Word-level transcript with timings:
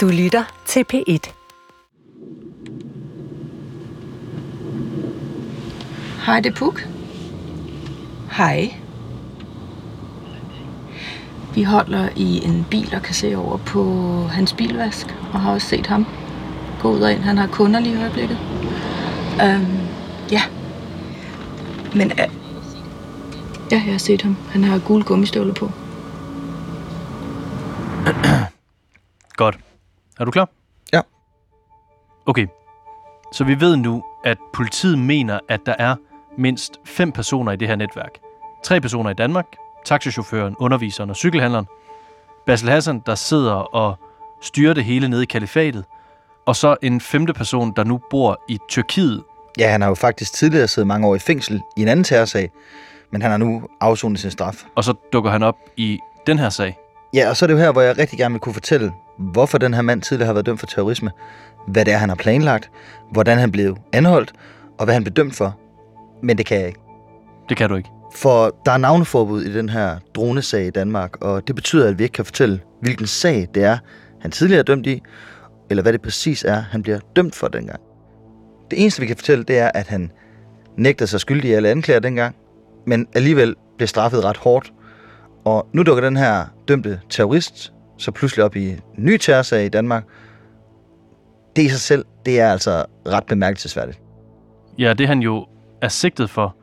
Du 0.00 0.08
lytter 0.08 0.44
til 0.66 0.84
P1. 0.92 1.32
Hej, 6.26 6.40
det 6.40 6.52
er 6.52 6.56
Puk. 6.56 6.88
Hej. 8.30 8.74
Vi 11.54 11.62
holder 11.62 12.08
i 12.16 12.44
en 12.44 12.66
bil 12.70 12.94
og 12.94 13.02
kan 13.02 13.14
se 13.14 13.36
over 13.36 13.56
på 13.56 13.82
hans 14.30 14.52
bilvask, 14.52 15.06
og 15.32 15.40
har 15.40 15.52
også 15.52 15.68
set 15.68 15.86
ham 15.86 16.06
gå 16.82 16.90
ud 16.90 17.00
og 17.00 17.12
ind. 17.12 17.20
Han 17.20 17.38
har 17.38 17.46
kunder 17.46 17.80
lige 17.80 17.94
i 17.94 18.00
øjeblikket. 18.00 18.38
Øhm, 19.42 19.78
ja. 20.32 20.42
Men 21.94 22.12
uh, 22.12 22.18
ja, 23.72 23.82
jeg 23.86 23.92
har 23.92 23.98
set 23.98 24.22
ham. 24.22 24.36
Han 24.50 24.64
har 24.64 24.78
gule 24.78 25.04
gummistøvler 25.04 25.54
på. 25.54 25.70
Godt. 29.36 29.58
Er 30.20 30.24
du 30.24 30.30
klar? 30.30 30.48
Ja. 30.92 31.00
Okay. 32.26 32.46
Så 33.32 33.44
vi 33.44 33.60
ved 33.60 33.76
nu, 33.76 34.04
at 34.24 34.38
politiet 34.52 34.98
mener, 34.98 35.38
at 35.48 35.60
der 35.66 35.74
er 35.78 35.96
mindst 36.38 36.80
fem 36.84 37.12
personer 37.12 37.52
i 37.52 37.56
det 37.56 37.68
her 37.68 37.76
netværk. 37.76 38.18
Tre 38.64 38.80
personer 38.80 39.10
i 39.10 39.14
Danmark, 39.14 39.44
taxichaufføren, 39.84 40.56
underviseren 40.58 41.10
og 41.10 41.16
cykelhandleren. 41.16 41.66
Basil 42.46 42.68
Hassan, 42.68 43.02
der 43.06 43.14
sidder 43.14 43.52
og 43.52 43.98
styrer 44.40 44.74
det 44.74 44.84
hele 44.84 45.08
nede 45.08 45.22
i 45.22 45.26
kalifatet. 45.26 45.84
Og 46.46 46.56
så 46.56 46.76
en 46.82 47.00
femte 47.00 47.32
person, 47.32 47.72
der 47.76 47.84
nu 47.84 48.00
bor 48.10 48.40
i 48.48 48.58
Tyrkiet. 48.68 49.24
Ja, 49.58 49.70
han 49.70 49.80
har 49.80 49.88
jo 49.88 49.94
faktisk 49.94 50.32
tidligere 50.32 50.68
siddet 50.68 50.86
mange 50.86 51.06
år 51.06 51.14
i 51.14 51.18
fængsel 51.18 51.62
i 51.76 51.82
en 51.82 51.88
anden 51.88 52.04
terrorsag, 52.04 52.50
men 53.10 53.22
han 53.22 53.30
har 53.30 53.38
nu 53.38 53.62
afsonet 53.80 54.20
sin 54.20 54.30
straf. 54.30 54.64
Og 54.74 54.84
så 54.84 54.94
dukker 55.12 55.30
han 55.30 55.42
op 55.42 55.56
i 55.76 55.98
den 56.26 56.38
her 56.38 56.48
sag. 56.48 56.78
Ja, 57.14 57.28
og 57.28 57.36
så 57.36 57.44
er 57.44 57.46
det 57.46 57.54
jo 57.54 57.58
her, 57.58 57.72
hvor 57.72 57.80
jeg 57.80 57.98
rigtig 57.98 58.18
gerne 58.18 58.32
vil 58.32 58.40
kunne 58.40 58.54
fortælle, 58.54 58.92
hvorfor 59.20 59.58
den 59.58 59.74
her 59.74 59.82
mand 59.82 60.02
tidligere 60.02 60.26
har 60.26 60.32
været 60.32 60.46
dømt 60.46 60.60
for 60.60 60.66
terrorisme, 60.66 61.10
hvad 61.66 61.84
det 61.84 61.94
er, 61.94 61.98
han 61.98 62.08
har 62.08 62.16
planlagt, 62.16 62.70
hvordan 63.12 63.38
han 63.38 63.52
blev 63.52 63.76
anholdt, 63.92 64.32
og 64.78 64.84
hvad 64.84 64.94
han 64.94 65.04
blev 65.04 65.12
dømt 65.12 65.34
for. 65.34 65.58
Men 66.22 66.38
det 66.38 66.46
kan 66.46 66.58
jeg 66.58 66.66
ikke. 66.66 66.80
Det 67.48 67.56
kan 67.56 67.70
du 67.70 67.76
ikke. 67.76 67.90
For 68.14 68.56
der 68.66 68.72
er 68.72 68.76
navneforbud 68.76 69.42
i 69.42 69.52
den 69.52 69.68
her 69.68 69.96
dronesag 70.14 70.66
i 70.66 70.70
Danmark, 70.70 71.24
og 71.24 71.48
det 71.48 71.54
betyder, 71.54 71.88
at 71.88 71.98
vi 71.98 72.02
ikke 72.02 72.12
kan 72.12 72.24
fortælle, 72.24 72.60
hvilken 72.80 73.06
sag 73.06 73.48
det 73.54 73.64
er, 73.64 73.78
han 74.20 74.30
tidligere 74.30 74.58
er 74.58 74.64
dømt 74.64 74.86
i, 74.86 75.02
eller 75.70 75.82
hvad 75.82 75.92
det 75.92 76.02
præcis 76.02 76.44
er, 76.44 76.60
han 76.60 76.82
bliver 76.82 76.98
dømt 77.16 77.34
for 77.34 77.48
dengang. 77.48 77.80
Det 78.70 78.82
eneste, 78.82 79.00
vi 79.00 79.06
kan 79.06 79.16
fortælle, 79.16 79.44
det 79.44 79.58
er, 79.58 79.70
at 79.74 79.86
han 79.86 80.12
nægtede 80.76 81.10
sig 81.10 81.20
skyldig 81.20 81.50
i 81.50 81.52
alle 81.52 81.68
anklager 81.68 82.00
dengang, 82.00 82.36
men 82.86 83.06
alligevel 83.14 83.56
blev 83.76 83.88
straffet 83.88 84.24
ret 84.24 84.36
hårdt. 84.36 84.72
Og 85.44 85.66
nu 85.72 85.82
dukker 85.82 86.02
den 86.02 86.16
her 86.16 86.44
dømte 86.68 87.00
terrorist 87.10 87.72
så 88.00 88.10
pludselig 88.10 88.44
op 88.44 88.56
i 88.56 88.76
ny 88.98 89.16
terrorsag 89.16 89.64
i 89.64 89.68
Danmark. 89.68 90.04
Det 91.56 91.62
i 91.62 91.68
sig 91.68 91.80
selv, 91.80 92.04
det 92.26 92.40
er 92.40 92.52
altså 92.52 92.84
ret 93.08 93.24
bemærkelsesværdigt. 93.24 94.00
Ja, 94.78 94.92
det 94.92 95.08
han 95.08 95.20
jo 95.20 95.46
er 95.82 95.88
sigtet 95.88 96.30
for, 96.30 96.56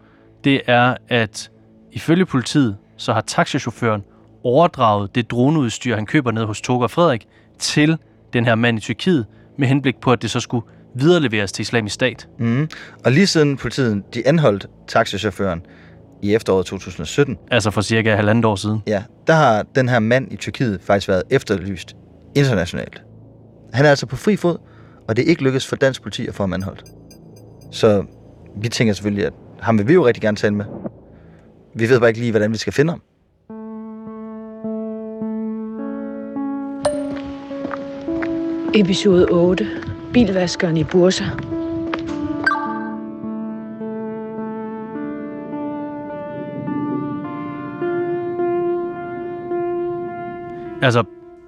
det 0.43 0.61
er, 0.67 0.95
at 1.09 1.51
ifølge 1.91 2.25
politiet, 2.25 2.77
så 2.97 3.13
har 3.13 3.21
taxichaufføren 3.21 4.03
overdraget 4.43 5.15
det 5.15 5.31
droneudstyr, 5.31 5.95
han 5.95 6.05
køber 6.05 6.31
ned 6.31 6.45
hos 6.45 6.61
Toga 6.61 6.85
Frederik, 6.85 7.27
til 7.59 7.97
den 8.33 8.45
her 8.45 8.55
mand 8.55 8.77
i 8.77 8.81
Tyrkiet, 8.81 9.25
med 9.57 9.67
henblik 9.67 9.95
på, 10.01 10.11
at 10.11 10.21
det 10.21 10.31
så 10.31 10.39
skulle 10.39 10.65
videreleveres 10.95 11.51
til 11.51 11.61
islamisk 11.61 11.93
stat. 11.93 12.27
Mm. 12.39 12.69
Og 13.05 13.11
lige 13.11 13.27
siden 13.27 13.57
politiet 13.57 14.03
de 14.13 14.27
anholdt 14.27 14.67
taxichaufføren 14.87 15.65
i 16.21 16.33
efteråret 16.35 16.65
2017, 16.65 17.37
Altså 17.51 17.71
for 17.71 17.81
cirka 17.81 18.15
halvandet 18.15 18.45
år 18.45 18.55
siden. 18.55 18.83
ja, 18.87 19.03
der 19.27 19.33
har 19.33 19.65
den 19.75 19.89
her 19.89 19.99
mand 19.99 20.31
i 20.33 20.35
Tyrkiet 20.35 20.79
faktisk 20.81 21.07
været 21.07 21.23
efterlyst 21.29 21.95
internationalt. 22.35 23.01
Han 23.73 23.85
er 23.85 23.89
altså 23.89 24.05
på 24.05 24.15
fri 24.15 24.35
fod, 24.35 24.57
og 25.07 25.15
det 25.15 25.25
er 25.25 25.29
ikke 25.29 25.43
lykkedes 25.43 25.67
for 25.67 25.75
dansk 25.75 26.01
politi 26.01 26.27
at 26.27 26.35
få 26.35 26.43
ham 26.43 26.53
anholdt. 26.53 26.83
Så 27.71 28.03
vi 28.61 28.69
tænker 28.69 28.93
selvfølgelig, 28.93 29.25
at 29.25 29.33
ham 29.59 29.77
vil 29.77 29.87
vi 29.87 29.93
jo 29.93 30.05
rigtig 30.07 30.21
gerne 30.21 30.37
tale 30.37 30.55
med. 30.55 30.65
Vi 31.75 31.89
ved 31.89 31.99
bare 31.99 32.09
ikke 32.09 32.19
lige, 32.19 32.31
hvordan 32.31 32.51
vi 32.51 32.57
skal 32.57 32.73
finde 32.73 32.91
ham. 32.91 33.01
Episode 38.73 39.25
8. 39.31 39.67
Bilvaskeren 40.13 40.77
i 40.77 40.83
Bursa. 40.83 41.23
Altså, 50.81 51.03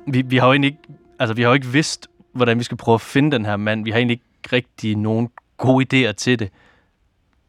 vi, 0.08 0.22
vi 0.22 0.38
har 0.38 0.48
jo 0.48 0.52
egentlig 0.52 0.68
ikke, 0.68 1.02
altså, 1.20 1.34
vi 1.34 1.42
har 1.42 1.50
jo 1.50 1.54
ikke 1.54 1.68
vidst, 1.68 2.08
hvordan 2.34 2.60
vi 2.60 2.64
skal 2.64 2.78
prøve 2.78 2.94
at 2.94 3.02
finde 3.02 3.32
den 3.32 3.46
her 3.46 3.58
mand. 3.58 3.84
Vi 3.84 3.92
har 3.92 3.98
egentlig 3.98 4.14
ikke 4.14 4.56
rigtig 4.56 4.96
nogen 4.96 5.30
gode 5.58 5.86
idéer 6.10 6.12
til 6.12 6.40
det. 6.40 6.50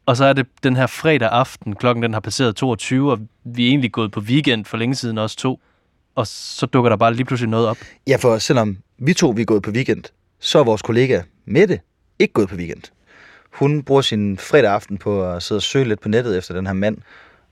Og 0.06 0.16
så 0.16 0.24
er 0.24 0.32
det 0.32 0.46
den 0.62 0.76
her 0.76 0.86
fredag 0.86 1.28
aften, 1.28 1.74
klokken 1.74 2.02
den 2.02 2.12
har 2.12 2.20
passeret 2.20 2.56
22, 2.56 3.12
og 3.12 3.18
vi 3.44 3.64
er 3.64 3.68
egentlig 3.68 3.92
gået 3.92 4.12
på 4.12 4.20
weekend 4.20 4.64
for 4.64 4.76
længe 4.76 4.94
siden 4.94 5.18
også 5.18 5.36
to. 5.36 5.60
Og 6.14 6.26
så 6.26 6.66
dukker 6.66 6.88
der 6.88 6.96
bare 6.96 7.14
lige 7.14 7.24
pludselig 7.24 7.50
noget 7.50 7.68
op. 7.68 7.78
Ja, 8.06 8.16
for 8.16 8.38
selvom 8.38 8.78
vi 8.98 9.14
to 9.14 9.30
vi 9.30 9.42
er 9.42 9.46
gået 9.46 9.62
på 9.62 9.70
weekend, 9.70 10.04
så 10.40 10.58
er 10.58 10.64
vores 10.64 10.82
kollega 10.82 11.22
Mette 11.44 11.80
ikke 12.18 12.32
gået 12.32 12.48
på 12.48 12.56
weekend. 12.56 12.82
Hun 13.52 13.82
bruger 13.82 14.02
sin 14.02 14.38
fredag 14.38 14.72
aften 14.72 14.98
på 14.98 15.30
at 15.30 15.42
sidde 15.42 15.58
og 15.58 15.62
søge 15.62 15.84
lidt 15.84 16.00
på 16.00 16.08
nettet 16.08 16.38
efter 16.38 16.54
den 16.54 16.66
her 16.66 16.72
mand. 16.72 16.98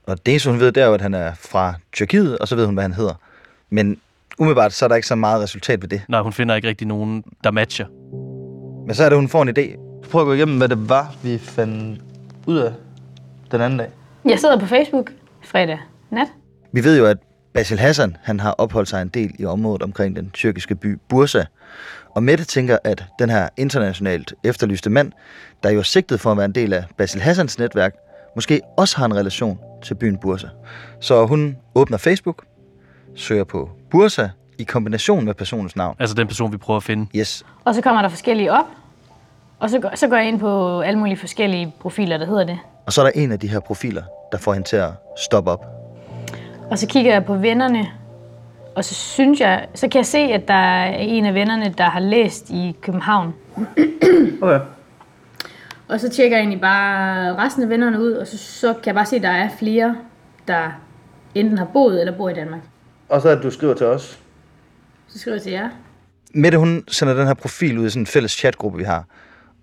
Og 0.05 0.25
det 0.25 0.31
eneste, 0.31 0.49
hun 0.49 0.59
ved, 0.59 0.71
det 0.71 0.83
er 0.83 0.87
jo, 0.87 0.93
at 0.93 1.01
han 1.01 1.13
er 1.13 1.33
fra 1.33 1.73
Tyrkiet, 1.91 2.37
og 2.37 2.47
så 2.47 2.55
ved 2.55 2.65
hun, 2.65 2.73
hvad 2.73 2.83
han 2.83 2.93
hedder. 2.93 3.13
Men 3.69 3.99
umiddelbart, 4.39 4.73
så 4.73 4.85
er 4.85 4.87
der 4.89 4.95
ikke 4.95 5.07
så 5.07 5.15
meget 5.15 5.43
resultat 5.43 5.81
ved 5.81 5.89
det. 5.89 6.01
Nej, 6.07 6.21
hun 6.21 6.33
finder 6.33 6.55
ikke 6.55 6.67
rigtig 6.67 6.87
nogen, 6.87 7.23
der 7.43 7.51
matcher. 7.51 7.85
Men 8.85 8.95
så 8.95 9.03
er 9.03 9.09
det, 9.09 9.17
hun 9.17 9.27
får 9.27 9.41
en 9.41 9.49
idé. 9.49 9.79
Prøv 10.11 10.21
at 10.21 10.25
gå 10.25 10.33
igennem, 10.33 10.57
hvad 10.57 10.67
det 10.67 10.89
var, 10.89 11.15
vi 11.23 11.37
fandt 11.37 12.01
ud 12.47 12.57
af 12.57 12.73
den 13.51 13.61
anden 13.61 13.79
dag. 13.79 13.89
Jeg 14.25 14.39
sidder 14.39 14.59
på 14.59 14.65
Facebook 14.65 15.11
fredag 15.43 15.79
nat. 16.11 16.27
Vi 16.71 16.83
ved 16.83 16.97
jo, 16.97 17.05
at 17.05 17.17
Basil 17.53 17.79
Hassan 17.79 18.17
han 18.23 18.39
har 18.39 18.51
opholdt 18.51 18.89
sig 18.89 19.01
en 19.01 19.07
del 19.07 19.31
i 19.39 19.45
området 19.45 19.83
omkring 19.83 20.15
den 20.15 20.29
tyrkiske 20.29 20.75
by 20.75 20.97
Bursa. 21.09 21.43
Og 22.15 22.23
Mette 22.23 22.45
tænker, 22.45 22.77
at 22.83 23.03
den 23.19 23.29
her 23.29 23.49
internationalt 23.57 24.33
efterlyste 24.43 24.89
mand, 24.89 25.11
der 25.63 25.69
jo 25.69 25.79
er 25.79 25.83
sigtet 25.83 26.19
for 26.19 26.31
at 26.31 26.37
være 26.37 26.45
en 26.45 26.55
del 26.55 26.73
af 26.73 26.83
Basil 26.97 27.21
Hassans 27.21 27.59
netværk, 27.59 27.95
måske 28.35 28.61
også 28.77 28.97
har 28.97 29.05
en 29.05 29.15
relation 29.15 29.59
til 29.83 29.95
byen 29.95 30.17
Bursa. 30.17 30.47
Så 30.99 31.25
hun 31.25 31.57
åbner 31.75 31.97
Facebook, 31.97 32.43
søger 33.19 33.43
på 33.43 33.69
Bursa 33.91 34.27
i 34.57 34.63
kombination 34.63 35.25
med 35.25 35.33
personens 35.33 35.75
navn. 35.75 35.95
Altså 35.99 36.15
den 36.15 36.27
person, 36.27 36.51
vi 36.51 36.57
prøver 36.57 36.77
at 36.77 36.83
finde. 36.83 37.07
Yes. 37.15 37.45
Og 37.65 37.75
så 37.75 37.81
kommer 37.81 38.01
der 38.01 38.09
forskellige 38.09 38.51
op. 38.51 38.65
Og 39.59 39.69
så 39.69 39.79
går, 39.79 39.91
så 39.95 40.07
går 40.07 40.15
jeg 40.15 40.27
ind 40.27 40.39
på 40.39 40.81
alle 40.81 40.99
mulige 40.99 41.17
forskellige 41.17 41.73
profiler, 41.79 42.17
der 42.17 42.25
hedder 42.25 42.43
det. 42.43 42.59
Og 42.85 42.93
så 42.93 43.01
er 43.01 43.05
der 43.05 43.11
en 43.15 43.31
af 43.31 43.39
de 43.39 43.47
her 43.47 43.59
profiler, 43.59 44.03
der 44.31 44.37
får 44.37 44.53
hende 44.53 44.67
til 44.67 44.75
at 44.75 44.89
stoppe 45.17 45.51
op. 45.51 45.65
Og 46.71 46.79
så 46.79 46.87
kigger 46.87 47.13
jeg 47.13 47.25
på 47.25 47.35
vennerne. 47.35 47.87
Og 48.75 48.85
så 48.85 48.93
synes 48.93 49.39
jeg, 49.39 49.67
så 49.75 49.87
kan 49.87 49.97
jeg 49.99 50.05
se, 50.05 50.17
at 50.17 50.47
der 50.47 50.53
er 50.53 50.97
en 50.97 51.25
af 51.25 51.33
vennerne, 51.33 51.73
der 51.77 51.83
har 51.83 51.99
læst 51.99 52.49
i 52.49 52.75
København. 52.81 53.33
Okay. 54.41 54.59
Og 55.87 55.99
så 55.99 56.09
tjekker 56.09 56.37
jeg 56.37 56.41
egentlig 56.41 56.61
bare 56.61 57.35
resten 57.35 57.63
af 57.63 57.69
vennerne 57.69 57.99
ud, 57.99 58.11
og 58.11 58.27
så, 58.27 58.37
så 58.37 58.73
kan 58.73 58.85
jeg 58.85 58.95
bare 58.95 59.05
se, 59.05 59.15
at 59.15 59.21
der 59.21 59.29
er 59.29 59.49
flere, 59.59 59.95
der 60.47 60.71
enten 61.35 61.57
har 61.57 61.65
boet 61.65 61.99
eller 61.99 62.17
bor 62.17 62.29
i 62.29 62.33
Danmark. 62.33 62.61
Og 63.09 63.21
så 63.21 63.29
er 63.29 63.35
det, 63.35 63.43
du 63.43 63.51
skriver 63.51 63.73
til 63.73 63.85
os. 63.85 64.19
Så 65.07 65.19
skriver 65.19 65.35
jeg 65.35 65.43
til 65.43 65.51
jer. 65.51 65.69
Mette, 66.33 66.57
hun 66.57 66.83
sender 66.87 67.13
den 67.13 67.27
her 67.27 67.33
profil 67.33 67.77
ud 67.77 67.85
i 67.85 67.89
sådan 67.89 68.01
en 68.01 68.07
fælles 68.07 68.31
chatgruppe, 68.31 68.77
vi 68.77 68.83
har. 68.83 69.05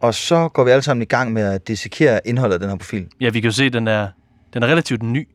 Og 0.01 0.15
så 0.15 0.49
går 0.49 0.65
vi 0.65 0.71
alle 0.71 0.83
sammen 0.83 1.03
i 1.03 1.07
gang 1.07 1.33
med 1.33 1.43
at 1.43 1.69
dissekere 1.69 2.21
indholdet 2.25 2.55
af 2.55 2.61
den 2.61 2.69
her 2.69 2.77
profil. 2.77 3.07
Ja, 3.21 3.31
vi 3.31 3.41
kan 3.41 3.49
jo 3.49 3.53
se, 3.53 3.65
at 3.65 3.73
den 3.73 3.89
er, 3.89 4.09
den 4.55 4.63
er 4.63 4.67
relativt 4.67 5.03
ny. 5.03 5.29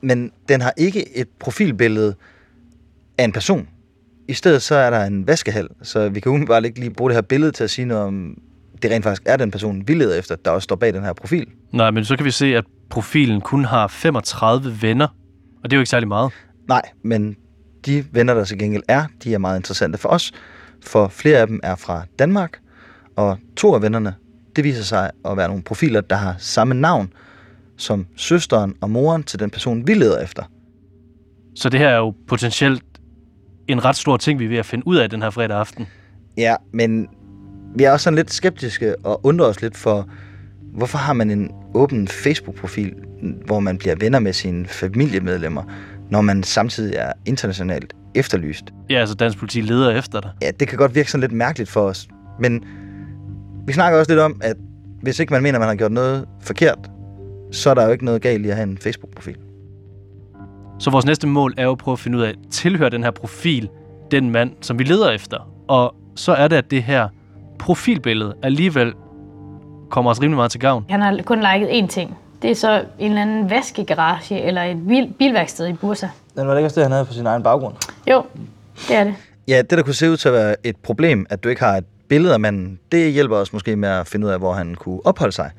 Men 0.00 0.32
den 0.48 0.60
har 0.60 0.72
ikke 0.76 1.16
et 1.16 1.28
profilbillede 1.40 2.14
af 3.18 3.24
en 3.24 3.32
person. 3.32 3.68
I 4.28 4.34
stedet 4.34 4.62
så 4.62 4.74
er 4.74 4.90
der 4.90 5.04
en 5.04 5.26
vaskehal, 5.26 5.68
så 5.82 6.08
vi 6.08 6.20
kan 6.20 6.30
umiddelbart 6.30 6.64
ikke 6.64 6.80
lige 6.80 6.90
bruge 6.90 7.10
det 7.10 7.16
her 7.16 7.22
billede 7.22 7.52
til 7.52 7.64
at 7.64 7.70
sige 7.70 7.84
noget 7.84 8.04
om, 8.04 8.36
det 8.82 8.90
rent 8.90 9.02
faktisk 9.04 9.22
er 9.26 9.36
den 9.36 9.50
person, 9.50 9.88
vi 9.88 9.94
leder 9.94 10.18
efter, 10.18 10.36
der 10.36 10.50
også 10.50 10.64
står 10.64 10.76
bag 10.76 10.94
den 10.94 11.02
her 11.02 11.12
profil. 11.12 11.46
Nej, 11.72 11.90
men 11.90 12.04
så 12.04 12.16
kan 12.16 12.24
vi 12.24 12.30
se, 12.30 12.56
at 12.56 12.64
profilen 12.90 13.40
kun 13.40 13.64
har 13.64 13.88
35 13.88 14.82
venner. 14.82 15.06
Og 15.62 15.70
det 15.70 15.72
er 15.72 15.76
jo 15.76 15.80
ikke 15.80 15.90
særlig 15.90 16.08
meget. 16.08 16.32
Nej, 16.68 16.82
men 17.02 17.36
de 17.86 18.04
venner, 18.12 18.34
der 18.34 18.44
til 18.44 18.58
gengæld 18.58 18.82
er, 18.88 19.04
de 19.24 19.34
er 19.34 19.38
meget 19.38 19.58
interessante 19.58 19.98
for 19.98 20.08
os, 20.08 20.32
for 20.84 21.08
flere 21.08 21.38
af 21.38 21.46
dem 21.46 21.60
er 21.62 21.74
fra 21.74 22.04
Danmark, 22.18 22.58
og 23.16 23.38
to 23.56 23.74
af 23.74 23.82
vennerne, 23.82 24.14
det 24.56 24.64
viser 24.64 24.82
sig 24.82 25.10
at 25.24 25.36
være 25.36 25.48
nogle 25.48 25.62
profiler, 25.62 26.00
der 26.00 26.16
har 26.16 26.34
samme 26.38 26.74
navn 26.74 27.12
som 27.76 28.06
søsteren 28.16 28.74
og 28.80 28.90
moren 28.90 29.22
til 29.22 29.38
den 29.38 29.50
person, 29.50 29.86
vi 29.86 29.94
leder 29.94 30.22
efter. 30.22 30.42
Så 31.54 31.68
det 31.68 31.80
her 31.80 31.88
er 31.88 31.96
jo 31.96 32.14
potentielt 32.28 32.82
en 33.68 33.84
ret 33.84 33.96
stor 33.96 34.16
ting, 34.16 34.38
vi 34.38 34.44
er 34.44 34.48
ved 34.48 34.56
at 34.56 34.66
finde 34.66 34.86
ud 34.86 34.96
af 34.96 35.10
den 35.10 35.22
her 35.22 35.30
fredag 35.30 35.58
aften. 35.58 35.86
Ja, 36.36 36.56
men 36.72 37.08
vi 37.74 37.84
er 37.84 37.92
også 37.92 38.04
sådan 38.04 38.16
lidt 38.16 38.32
skeptiske 38.32 38.96
og 39.04 39.26
undrer 39.26 39.46
os 39.46 39.62
lidt 39.62 39.76
for, 39.76 40.08
hvorfor 40.74 40.98
har 40.98 41.12
man 41.12 41.30
en 41.30 41.50
åben 41.74 42.08
Facebook-profil, 42.08 42.94
hvor 43.46 43.60
man 43.60 43.78
bliver 43.78 43.94
venner 44.00 44.18
med 44.18 44.32
sine 44.32 44.66
familiemedlemmer, 44.66 45.62
når 46.12 46.20
man 46.20 46.42
samtidig 46.42 46.94
er 46.96 47.12
internationalt 47.26 47.94
efterlyst. 48.14 48.64
Ja, 48.90 49.00
altså 49.00 49.14
dansk 49.14 49.38
politi 49.38 49.60
leder 49.60 49.90
efter 49.90 50.20
dig. 50.20 50.30
Ja, 50.42 50.50
det 50.60 50.68
kan 50.68 50.78
godt 50.78 50.94
virke 50.94 51.10
sådan 51.10 51.20
lidt 51.20 51.32
mærkeligt 51.32 51.70
for 51.70 51.80
os. 51.80 52.08
Men 52.40 52.64
vi 53.66 53.72
snakker 53.72 53.98
også 53.98 54.12
lidt 54.12 54.20
om, 54.20 54.40
at 54.44 54.56
hvis 55.02 55.20
ikke 55.20 55.32
man 55.32 55.42
mener, 55.42 55.58
man 55.58 55.68
har 55.68 55.74
gjort 55.74 55.92
noget 55.92 56.26
forkert, 56.40 56.90
så 57.52 57.70
er 57.70 57.74
der 57.74 57.84
jo 57.84 57.92
ikke 57.92 58.04
noget 58.04 58.22
galt 58.22 58.46
i 58.46 58.48
at 58.48 58.56
have 58.56 58.68
en 58.68 58.78
Facebook-profil. 58.78 59.36
Så 60.78 60.90
vores 60.90 61.04
næste 61.04 61.26
mål 61.26 61.54
er 61.56 61.64
jo 61.64 61.70
at 61.70 61.78
prøve 61.78 61.92
at 61.92 61.98
finde 61.98 62.18
ud 62.18 62.22
af, 62.22 62.34
tilhører 62.50 62.90
den 62.90 63.04
her 63.04 63.10
profil 63.10 63.68
den 64.10 64.30
mand, 64.30 64.52
som 64.60 64.78
vi 64.78 64.84
leder 64.84 65.10
efter? 65.10 65.50
Og 65.68 65.94
så 66.16 66.32
er 66.32 66.48
det, 66.48 66.56
at 66.56 66.70
det 66.70 66.82
her 66.82 67.08
profilbillede 67.58 68.34
alligevel 68.42 68.94
kommer 69.90 70.10
os 70.10 70.22
rimelig 70.22 70.36
meget 70.36 70.50
til 70.50 70.60
gavn. 70.60 70.84
Han 70.88 71.00
har 71.00 71.20
kun 71.24 71.38
liket 71.38 71.68
én 71.68 71.86
ting. 71.86 72.16
Det 72.42 72.50
er 72.50 72.54
så 72.54 72.84
en 72.98 73.10
eller 73.10 73.22
anden 73.22 73.50
vaskegarage 73.50 74.42
eller 74.42 74.62
et 74.62 74.86
bil, 74.88 75.14
bilværksted 75.18 75.68
i 75.68 75.72
Bursa. 75.72 76.08
Den 76.36 76.46
var 76.46 76.52
det 76.52 76.60
ikke 76.60 76.66
også 76.66 76.74
det, 76.80 76.84
han 76.84 76.92
havde 76.92 77.04
på 77.04 77.12
sin 77.12 77.26
egen 77.26 77.42
baggrund? 77.42 77.74
Jo, 78.10 78.22
det 78.88 78.96
er 78.96 79.04
det. 79.04 79.14
Ja, 79.48 79.62
det 79.62 79.70
der 79.70 79.82
kunne 79.82 79.94
se 79.94 80.10
ud 80.10 80.16
til 80.16 80.28
at 80.28 80.34
være 80.34 80.56
et 80.64 80.76
problem, 80.76 81.26
at 81.30 81.44
du 81.44 81.48
ikke 81.48 81.62
har 81.62 81.76
et 81.76 81.84
billede 82.08 82.34
af 82.34 82.40
manden, 82.40 82.78
det 82.92 83.12
hjælper 83.12 83.36
os 83.36 83.52
måske 83.52 83.76
med 83.76 83.88
at 83.88 84.06
finde 84.06 84.26
ud 84.26 84.32
af, 84.32 84.38
hvor 84.38 84.52
han 84.52 84.74
kunne 84.74 85.00
opholde 85.06 85.32
sig. 85.32 85.50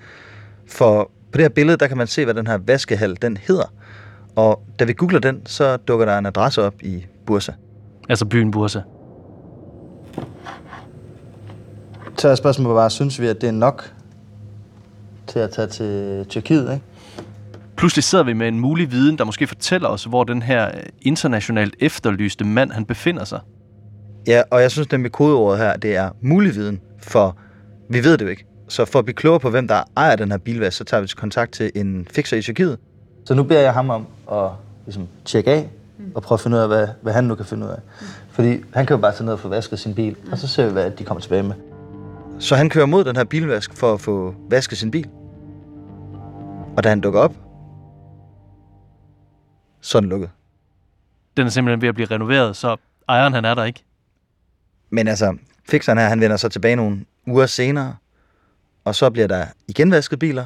For 0.68 1.04
på 1.04 1.38
det 1.38 1.42
her 1.42 1.50
billede, 1.50 1.78
der 1.78 1.88
kan 1.88 1.98
man 1.98 2.08
se, 2.08 2.26
hvad 2.26 2.34
den 2.34 2.48
her 2.48 2.58
vaskehal, 2.58 3.18
den 3.22 3.38
hedder. 3.38 3.74
Og 4.36 4.64
da 4.80 4.86
vi 4.86 4.94
googler 4.94 5.20
den, 5.20 5.42
så 5.46 5.78
dukker 5.78 6.06
der 6.06 6.18
en 6.18 6.26
adresse 6.26 6.62
op 6.62 6.74
i 6.82 7.06
Bursa. 7.26 7.52
Altså 8.10 8.26
byen 8.26 8.52
Bursa. 8.52 8.80
Så 12.18 12.30
er 12.30 12.36
spørgsmålet 12.36 12.76
bare, 12.76 12.90
synes 12.90 13.22
vi, 13.22 13.28
at 13.28 13.42
det 13.42 13.48
er 13.48 13.52
nok 13.52 13.94
til 15.28 15.40
at 15.40 15.50
tage 15.50 15.68
til 15.68 16.26
Tyrkiet, 16.30 16.74
ikke? 16.74 16.86
Pludselig 17.78 18.04
sidder 18.04 18.24
vi 18.24 18.34
med 18.34 18.48
en 18.48 18.60
mulig 18.60 18.92
viden, 18.92 19.18
der 19.18 19.24
måske 19.24 19.48
fortæller 19.48 19.90
os, 19.90 20.04
hvor 20.04 20.24
den 20.24 20.42
her 20.42 20.68
øh, 20.68 20.84
internationalt 21.02 21.76
efterlyste 21.80 22.46
mand, 22.46 22.72
han 22.72 22.86
befinder 22.86 23.24
sig. 23.24 23.40
Ja, 24.28 24.42
og 24.52 24.62
jeg 24.62 24.72
synes 24.72 24.92
nemlig 24.92 25.12
kodeordet 25.12 25.60
her, 25.60 25.78
det 25.78 25.96
er 25.96 26.10
mulig 26.22 26.56
viden, 26.56 26.82
for 27.00 27.38
vi 27.90 28.04
ved 28.04 28.18
det 28.18 28.26
jo 28.26 28.30
ikke. 28.30 28.46
Så 28.68 28.86
for 28.86 29.00
at 29.00 29.06
blive 29.06 29.16
klogere 29.16 29.40
på, 29.40 29.50
hvem 29.50 29.68
der 29.68 29.84
ejer 29.98 30.16
den 30.16 30.32
her 30.32 30.38
bilvask, 30.38 30.78
så 30.78 30.84
tager 30.84 31.02
vi 31.02 31.08
til 31.08 31.18
kontakt 31.18 31.52
til 31.52 31.72
en 31.76 32.08
fixer 32.12 32.38
i 32.38 32.42
Tyrkiet. 32.42 32.78
Så 33.26 33.34
nu 33.34 33.44
beder 33.44 33.62
jeg 33.62 33.74
ham 33.74 33.90
om 33.90 34.08
at 34.32 34.50
ligesom, 34.86 35.08
tjekke 35.26 35.52
af 35.52 35.70
og 36.16 36.24
prøve 36.24 36.36
at 36.36 36.40
finde 36.40 36.58
ud 36.58 36.62
af, 36.62 36.68
hvad, 36.68 36.88
hvad 37.02 37.14
han 37.14 37.24
nu 37.24 37.36
kan 37.36 37.46
finde 37.46 37.66
ud 37.66 37.72
af. 37.72 37.80
Fordi 38.30 38.50
han 38.74 38.86
kan 38.86 38.96
jo 38.96 39.02
bare 39.02 39.12
tage 39.12 39.26
ned 39.26 39.34
og 39.34 39.40
få 39.40 39.48
vasket 39.48 39.80
sin 39.80 39.94
bil, 39.94 40.16
og 40.32 40.38
så 40.38 40.48
ser 40.48 40.66
vi, 40.66 40.72
hvad 40.72 40.92
de 40.92 41.04
kommer 41.04 41.22
tilbage 41.22 41.44
med. 41.44 41.54
Så 42.40 42.56
han 42.56 42.70
kører 42.70 42.86
mod 42.86 43.04
den 43.04 43.16
her 43.16 43.24
bilvask 43.24 43.74
for 43.74 43.94
at 43.94 44.02
få 44.02 44.36
vasket 44.50 44.78
sin 44.78 44.92
bil. 44.92 45.10
Og 46.78 46.84
da 46.84 46.90
han 46.90 47.02
dukker 47.02 47.20
op, 47.20 47.36
så 49.82 49.98
er 49.98 50.00
den 50.00 50.10
lukket. 50.10 50.30
Den 51.38 51.46
er 51.46 51.50
simpelthen 51.50 51.82
ved 51.82 51.90
at 51.90 51.96
blive 51.96 52.08
renoveret, 52.12 52.56
så 52.56 52.76
ejeren 53.10 53.34
han 53.34 53.46
er 53.46 53.54
der 53.54 53.64
ikke. 53.64 53.84
Men 54.90 55.08
altså, 55.08 55.38
fixeren 55.70 55.98
her, 55.98 56.08
han 56.08 56.22
vender 56.22 56.38
så 56.38 56.50
tilbage 56.50 56.76
nogle 56.76 57.06
uger 57.28 57.46
senere, 57.46 57.96
og 58.86 58.96
så 58.96 59.10
bliver 59.10 59.28
der 59.28 59.46
igen 59.68 59.92
vasket 59.92 60.20
biler, 60.20 60.46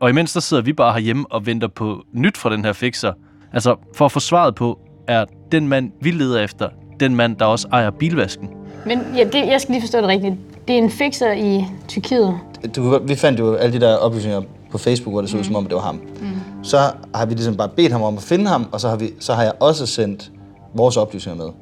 Og 0.00 0.10
imens 0.10 0.32
der 0.32 0.40
sidder 0.40 0.62
vi 0.62 0.72
bare 0.72 0.92
herhjemme 0.92 1.26
og 1.30 1.46
venter 1.46 1.68
på 1.68 2.04
nyt 2.12 2.36
fra 2.36 2.52
den 2.52 2.64
her 2.64 2.72
fixer. 2.72 3.12
Altså 3.52 3.76
for 3.94 4.04
at 4.04 4.12
få 4.12 4.20
svaret 4.20 4.54
på, 4.54 4.80
er 5.08 5.24
den 5.52 5.68
mand, 5.68 5.92
vi 6.00 6.10
leder 6.10 6.40
efter, 6.40 6.68
den 7.00 7.16
mand, 7.16 7.36
der 7.36 7.44
også 7.44 7.68
ejer 7.72 7.90
bilvasken. 7.90 8.50
Men 8.86 8.98
ja, 9.16 9.24
det, 9.24 9.46
jeg 9.46 9.60
skal 9.60 9.72
lige 9.72 9.82
forstå 9.82 9.98
det 9.98 10.08
rigtigt. 10.08 10.34
Det 10.70 10.78
er 10.78 10.82
en 10.82 10.90
fixer 10.90 11.32
i 11.32 11.66
Tyrkiet. 11.88 12.38
du, 12.76 12.98
vi 12.98 13.14
fandt 13.14 13.38
jo 13.38 13.54
alle 13.54 13.72
de 13.72 13.80
der 13.80 13.96
oplysninger 13.96 14.42
på 14.70 14.78
Facebook, 14.78 15.12
hvor 15.12 15.20
det 15.20 15.30
så 15.30 15.38
ud 15.38 15.44
som 15.44 15.56
om, 15.56 15.66
det 15.66 15.74
var 15.74 15.80
ham. 15.80 15.94
Mm. 15.94 16.28
Så 16.62 16.78
har 17.14 17.26
vi 17.26 17.34
ligesom 17.34 17.56
bare 17.56 17.68
bedt 17.68 17.92
ham 17.92 18.02
om 18.02 18.16
at 18.16 18.22
finde 18.22 18.46
ham, 18.46 18.66
og 18.72 18.80
så 18.80 18.88
har, 18.88 18.96
vi, 18.96 19.10
så 19.20 19.34
har 19.34 19.42
jeg 19.42 19.52
også 19.60 19.86
sendt 19.86 20.32
vores 20.74 20.96
oplysninger 20.96 21.44
med. 21.44 21.52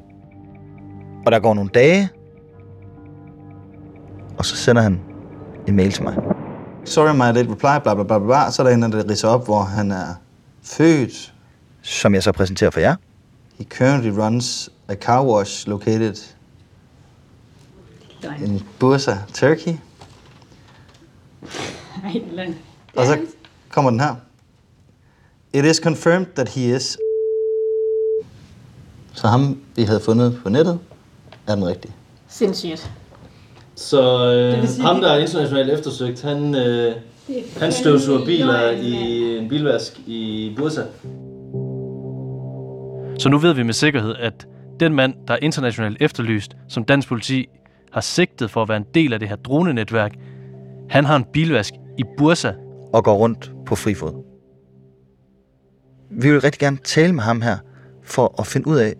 Og 1.25 1.31
der 1.31 1.39
går 1.39 1.53
nogle 1.53 1.69
dage, 1.73 2.09
og 4.37 4.45
så 4.45 4.55
sender 4.55 4.81
han 4.81 4.99
en 5.67 5.75
mail 5.75 5.91
til 5.91 6.03
mig. 6.03 6.15
Sorry, 6.85 7.15
my 7.15 7.35
late 7.35 7.51
reply, 7.51 7.81
bla 7.83 7.93
bla 7.93 8.03
bla 8.03 8.19
bla. 8.19 8.51
Så 8.51 8.61
er 8.61 8.67
der 8.67 8.73
en, 8.73 8.81
der 8.81 9.09
ridser 9.09 9.27
op, 9.27 9.45
hvor 9.45 9.61
han 9.61 9.91
er 9.91 10.15
født. 10.63 11.33
Som 11.81 12.13
jeg 12.13 12.23
så 12.23 12.31
præsenterer 12.31 12.71
for 12.71 12.79
jer. 12.79 12.95
He 13.57 13.65
currently 13.65 14.09
runs 14.09 14.69
a 14.87 14.95
car 14.95 15.25
wash 15.25 15.67
located 15.67 16.15
in 18.45 18.63
Bursa, 18.79 19.15
Turkey. 19.33 19.73
Og 22.95 23.05
så 23.05 23.17
kommer 23.69 23.91
den 23.91 23.99
her. 23.99 24.15
It 25.53 25.65
is 25.65 25.77
confirmed 25.77 26.27
that 26.35 26.49
he 26.49 26.75
is... 26.75 26.97
Så 29.13 29.27
ham, 29.27 29.61
vi 29.75 29.83
havde 29.83 29.99
fundet 29.99 30.39
på 30.43 30.49
nettet, 30.49 30.79
er 31.47 31.55
den 31.55 31.67
rigtige. 31.67 31.93
Sindssygt. 32.27 32.91
Så 33.75 34.33
øh, 34.33 34.67
sige, 34.67 34.85
ham, 34.85 35.01
der 35.01 35.11
er 35.11 35.17
internationalt 35.17 35.69
eftersøgt, 35.69 36.21
han, 36.21 36.55
øh, 36.55 36.95
han 37.57 37.71
støvsuger 37.71 38.25
biler 38.25 38.69
i 38.69 38.93
en 39.37 39.49
bilvask 39.49 39.99
i 40.07 40.53
Bursa. 40.57 40.81
Så 43.19 43.29
nu 43.29 43.37
ved 43.37 43.53
vi 43.53 43.63
med 43.63 43.73
sikkerhed, 43.73 44.15
at 44.15 44.47
den 44.79 44.93
mand, 44.93 45.13
der 45.27 45.33
er 45.33 45.37
internationalt 45.41 45.97
efterlyst, 45.99 46.51
som 46.69 46.83
dansk 46.83 47.07
politi 47.07 47.45
har 47.93 48.01
sigtet 48.01 48.51
for 48.51 48.61
at 48.61 48.69
være 48.69 48.77
en 48.77 48.85
del 48.93 49.13
af 49.13 49.19
det 49.19 49.29
her 49.29 49.35
dronenetværk, 49.35 50.13
han 50.89 51.05
har 51.05 51.15
en 51.15 51.25
bilvask 51.33 51.73
i 51.97 52.03
Bursa. 52.17 52.51
og 52.93 53.03
går 53.03 53.15
rundt 53.15 53.51
på 53.65 53.75
frifod. 53.75 54.25
Vi 56.11 56.31
vil 56.31 56.41
rigtig 56.41 56.59
gerne 56.59 56.77
tale 56.83 57.13
med 57.13 57.23
ham 57.23 57.41
her, 57.41 57.57
for 58.03 58.35
at 58.39 58.47
finde 58.47 58.67
ud 58.67 58.77
af, 58.77 58.93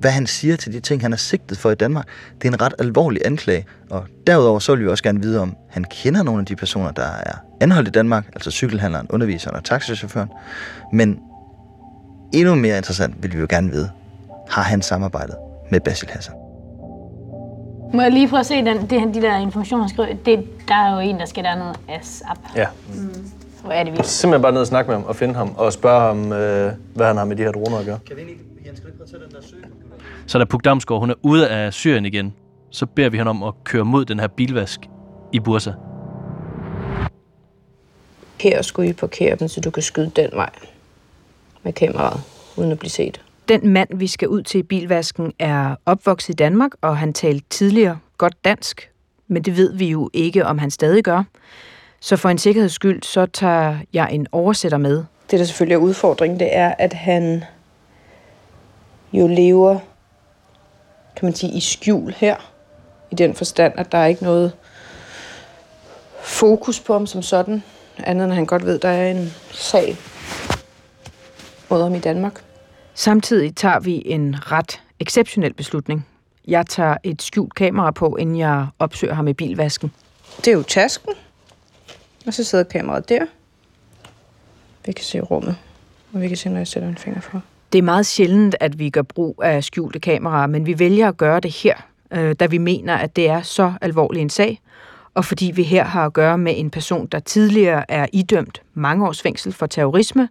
hvad 0.00 0.10
han 0.10 0.26
siger 0.26 0.56
til 0.56 0.72
de 0.72 0.80
ting, 0.80 1.02
han 1.02 1.12
er 1.12 1.16
sigtet 1.16 1.58
for 1.58 1.70
i 1.70 1.74
Danmark. 1.74 2.08
Det 2.42 2.48
er 2.48 2.52
en 2.52 2.60
ret 2.60 2.74
alvorlig 2.78 3.22
anklage, 3.24 3.64
og 3.90 4.06
derudover 4.26 4.58
så 4.58 4.74
vil 4.74 4.84
vi 4.84 4.90
også 4.90 5.02
gerne 5.02 5.22
vide, 5.22 5.40
om 5.40 5.56
han 5.70 5.84
kender 5.84 6.22
nogle 6.22 6.40
af 6.40 6.46
de 6.46 6.56
personer, 6.56 6.90
der 6.90 7.02
er 7.02 7.34
anholdt 7.60 7.88
i 7.88 7.90
Danmark, 7.90 8.26
altså 8.34 8.50
cykelhandleren, 8.50 9.06
underviseren 9.10 9.56
og 9.56 9.64
taxichaufføren. 9.64 10.28
Men 10.92 11.20
endnu 12.34 12.54
mere 12.54 12.76
interessant 12.76 13.22
vil 13.22 13.32
vi 13.32 13.38
jo 13.38 13.46
gerne 13.50 13.70
vide, 13.70 13.90
har 14.50 14.62
han 14.62 14.82
samarbejdet 14.82 15.36
med 15.70 15.80
Basil 15.80 16.08
Hassan? 16.08 16.37
Må 17.94 18.02
jeg 18.02 18.12
lige 18.12 18.28
prøve 18.28 18.40
at 18.40 18.46
se 18.46 18.54
den, 18.54 18.90
det, 18.90 19.14
de 19.14 19.22
der 19.22 19.36
informationer, 19.36 19.82
han 19.82 19.88
skriver? 19.88 20.14
Det, 20.24 20.68
der 20.68 20.74
er 20.74 20.94
jo 20.94 21.00
en, 21.00 21.18
der 21.18 21.24
skal 21.24 21.44
der 21.44 21.54
noget 21.54 21.76
ass 21.88 22.22
up. 22.30 22.38
Ja. 22.56 22.66
Hvor 23.62 23.72
er 23.72 23.84
det 23.84 23.92
vildt. 23.92 24.06
Simpelthen 24.06 24.42
bare 24.42 24.52
ned 24.52 24.60
og 24.60 24.66
snakke 24.66 24.88
med 24.88 24.96
ham 24.96 25.04
og 25.04 25.16
finde 25.16 25.34
ham 25.34 25.54
og 25.56 25.72
spørge 25.72 26.00
ham, 26.00 26.32
øh, 26.32 26.72
hvad 26.94 27.06
han 27.06 27.16
har 27.16 27.24
med 27.24 27.36
de 27.36 27.42
her 27.42 27.52
droner 27.52 27.78
at 27.78 27.84
gøre. 27.86 27.98
Kan 28.06 28.16
vi 28.16 28.20
ikke, 28.20 28.40
Jens, 28.66 28.80
at 28.80 29.10
tage 29.10 29.22
den 29.24 29.30
der 29.30 29.42
søge? 29.42 29.64
Så 30.26 30.38
da 30.38 30.44
Puk 30.44 30.64
Damsgaard, 30.64 31.00
hun 31.00 31.10
er 31.10 31.14
ude 31.22 31.48
af 31.48 31.72
Syrien 31.72 32.06
igen, 32.06 32.34
så 32.70 32.86
beder 32.86 33.08
vi 33.08 33.16
hende 33.16 33.30
om 33.30 33.42
at 33.42 33.54
køre 33.64 33.84
mod 33.84 34.04
den 34.04 34.20
her 34.20 34.26
bilvask 34.26 34.80
i 35.32 35.40
Bursa. 35.40 35.72
Her 38.40 38.62
skulle 38.62 38.88
I 38.88 38.92
parkere 38.92 39.36
dem, 39.36 39.48
så 39.48 39.60
du 39.60 39.70
kan 39.70 39.82
skyde 39.82 40.10
den 40.16 40.30
vej 40.32 40.50
med 41.62 41.72
kameraet, 41.72 42.20
uden 42.56 42.72
at 42.72 42.78
blive 42.78 42.90
set. 42.90 43.20
Den 43.48 43.68
mand, 43.68 43.88
vi 43.94 44.06
skal 44.06 44.28
ud 44.28 44.42
til 44.42 44.58
i 44.58 44.62
bilvasken, 44.62 45.32
er 45.38 45.76
opvokset 45.86 46.28
i 46.28 46.32
Danmark, 46.36 46.70
og 46.80 46.96
han 46.98 47.12
talte 47.12 47.44
tidligere 47.50 47.98
godt 48.18 48.44
dansk, 48.44 48.90
men 49.28 49.42
det 49.42 49.56
ved 49.56 49.72
vi 49.72 49.88
jo 49.88 50.10
ikke, 50.12 50.46
om 50.46 50.58
han 50.58 50.70
stadig 50.70 51.04
gør. 51.04 51.22
Så 52.00 52.16
for 52.16 52.28
en 52.28 52.38
sikkerheds 52.38 52.72
skyld, 52.72 53.02
så 53.02 53.26
tager 53.26 53.78
jeg 53.92 54.08
en 54.12 54.26
oversætter 54.32 54.78
med. 54.78 55.04
Det, 55.30 55.38
der 55.38 55.44
selvfølgelig 55.44 55.74
er 55.74 55.78
udfordringen, 55.78 56.40
det 56.40 56.56
er, 56.56 56.74
at 56.78 56.92
han 56.92 57.44
jo 59.12 59.26
lever, 59.26 59.78
kan 61.16 61.26
man 61.26 61.34
sige, 61.34 61.52
i 61.52 61.60
skjul 61.60 62.14
her. 62.16 62.36
I 63.10 63.14
den 63.14 63.34
forstand, 63.34 63.72
at 63.76 63.92
der 63.92 63.98
er 63.98 64.06
ikke 64.06 64.22
noget 64.22 64.52
fokus 66.22 66.80
på 66.80 66.92
ham 66.92 67.06
som 67.06 67.22
sådan, 67.22 67.62
andet 67.98 68.24
end 68.24 68.32
han 68.32 68.46
godt 68.46 68.66
ved, 68.66 68.78
der 68.78 68.88
er 68.88 69.10
en 69.10 69.34
sag 69.50 69.96
mod 71.70 71.82
ham 71.82 71.94
i 71.94 71.98
Danmark. 71.98 72.42
Samtidig 72.98 73.56
tager 73.56 73.80
vi 73.80 74.02
en 74.06 74.52
ret 74.52 74.80
exceptionel 75.00 75.54
beslutning. 75.54 76.06
Jeg 76.48 76.66
tager 76.66 76.96
et 77.04 77.22
skjult 77.22 77.54
kamera 77.54 77.90
på, 77.90 78.16
inden 78.16 78.38
jeg 78.38 78.66
opsøger 78.78 79.14
ham 79.14 79.28
i 79.28 79.32
bilvasken. 79.32 79.92
Det 80.36 80.48
er 80.48 80.52
jo 80.52 80.62
tasken, 80.62 81.12
og 82.26 82.34
så 82.34 82.44
sidder 82.44 82.64
kameraet 82.64 83.08
der. 83.08 83.26
Vi 84.86 84.92
kan 84.92 85.04
se 85.04 85.20
rummet, 85.20 85.56
og 86.12 86.20
vi 86.20 86.28
kan 86.28 86.36
se, 86.36 86.48
når 86.48 86.56
jeg 86.56 86.66
sætter 86.66 86.88
en 86.88 86.96
finger 86.96 87.20
for. 87.20 87.42
Det 87.72 87.78
er 87.78 87.82
meget 87.82 88.06
sjældent, 88.06 88.56
at 88.60 88.78
vi 88.78 88.90
gør 88.90 89.02
brug 89.02 89.42
af 89.44 89.64
skjulte 89.64 89.98
kameraer, 90.00 90.46
men 90.46 90.66
vi 90.66 90.78
vælger 90.78 91.08
at 91.08 91.16
gøre 91.16 91.40
det 91.40 91.50
her, 91.50 91.74
øh, 92.10 92.34
da 92.40 92.46
vi 92.46 92.58
mener, 92.58 92.96
at 92.96 93.16
det 93.16 93.28
er 93.28 93.42
så 93.42 93.72
alvorlig 93.80 94.22
en 94.22 94.30
sag, 94.30 94.60
og 95.14 95.24
fordi 95.24 95.52
vi 95.54 95.62
her 95.62 95.84
har 95.84 96.06
at 96.06 96.12
gøre 96.12 96.38
med 96.38 96.54
en 96.56 96.70
person, 96.70 97.06
der 97.06 97.18
tidligere 97.18 97.90
er 97.90 98.06
idømt 98.12 98.62
mange 98.74 99.06
års 99.06 99.22
fængsel 99.22 99.52
for 99.52 99.66
terrorisme, 99.66 100.28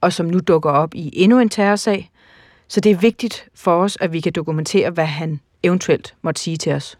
og 0.00 0.12
som 0.12 0.26
nu 0.26 0.38
dukker 0.38 0.70
op 0.70 0.94
i 0.94 1.10
endnu 1.12 1.38
en 1.38 1.48
terrorsag. 1.48 2.10
Så 2.68 2.80
det 2.80 2.92
er 2.92 2.96
vigtigt 2.96 3.48
for 3.54 3.82
os, 3.82 3.98
at 4.00 4.12
vi 4.12 4.20
kan 4.20 4.32
dokumentere, 4.32 4.90
hvad 4.90 5.06
han 5.06 5.40
eventuelt 5.62 6.14
måtte 6.22 6.40
sige 6.40 6.56
til 6.56 6.72
os. 6.72 6.98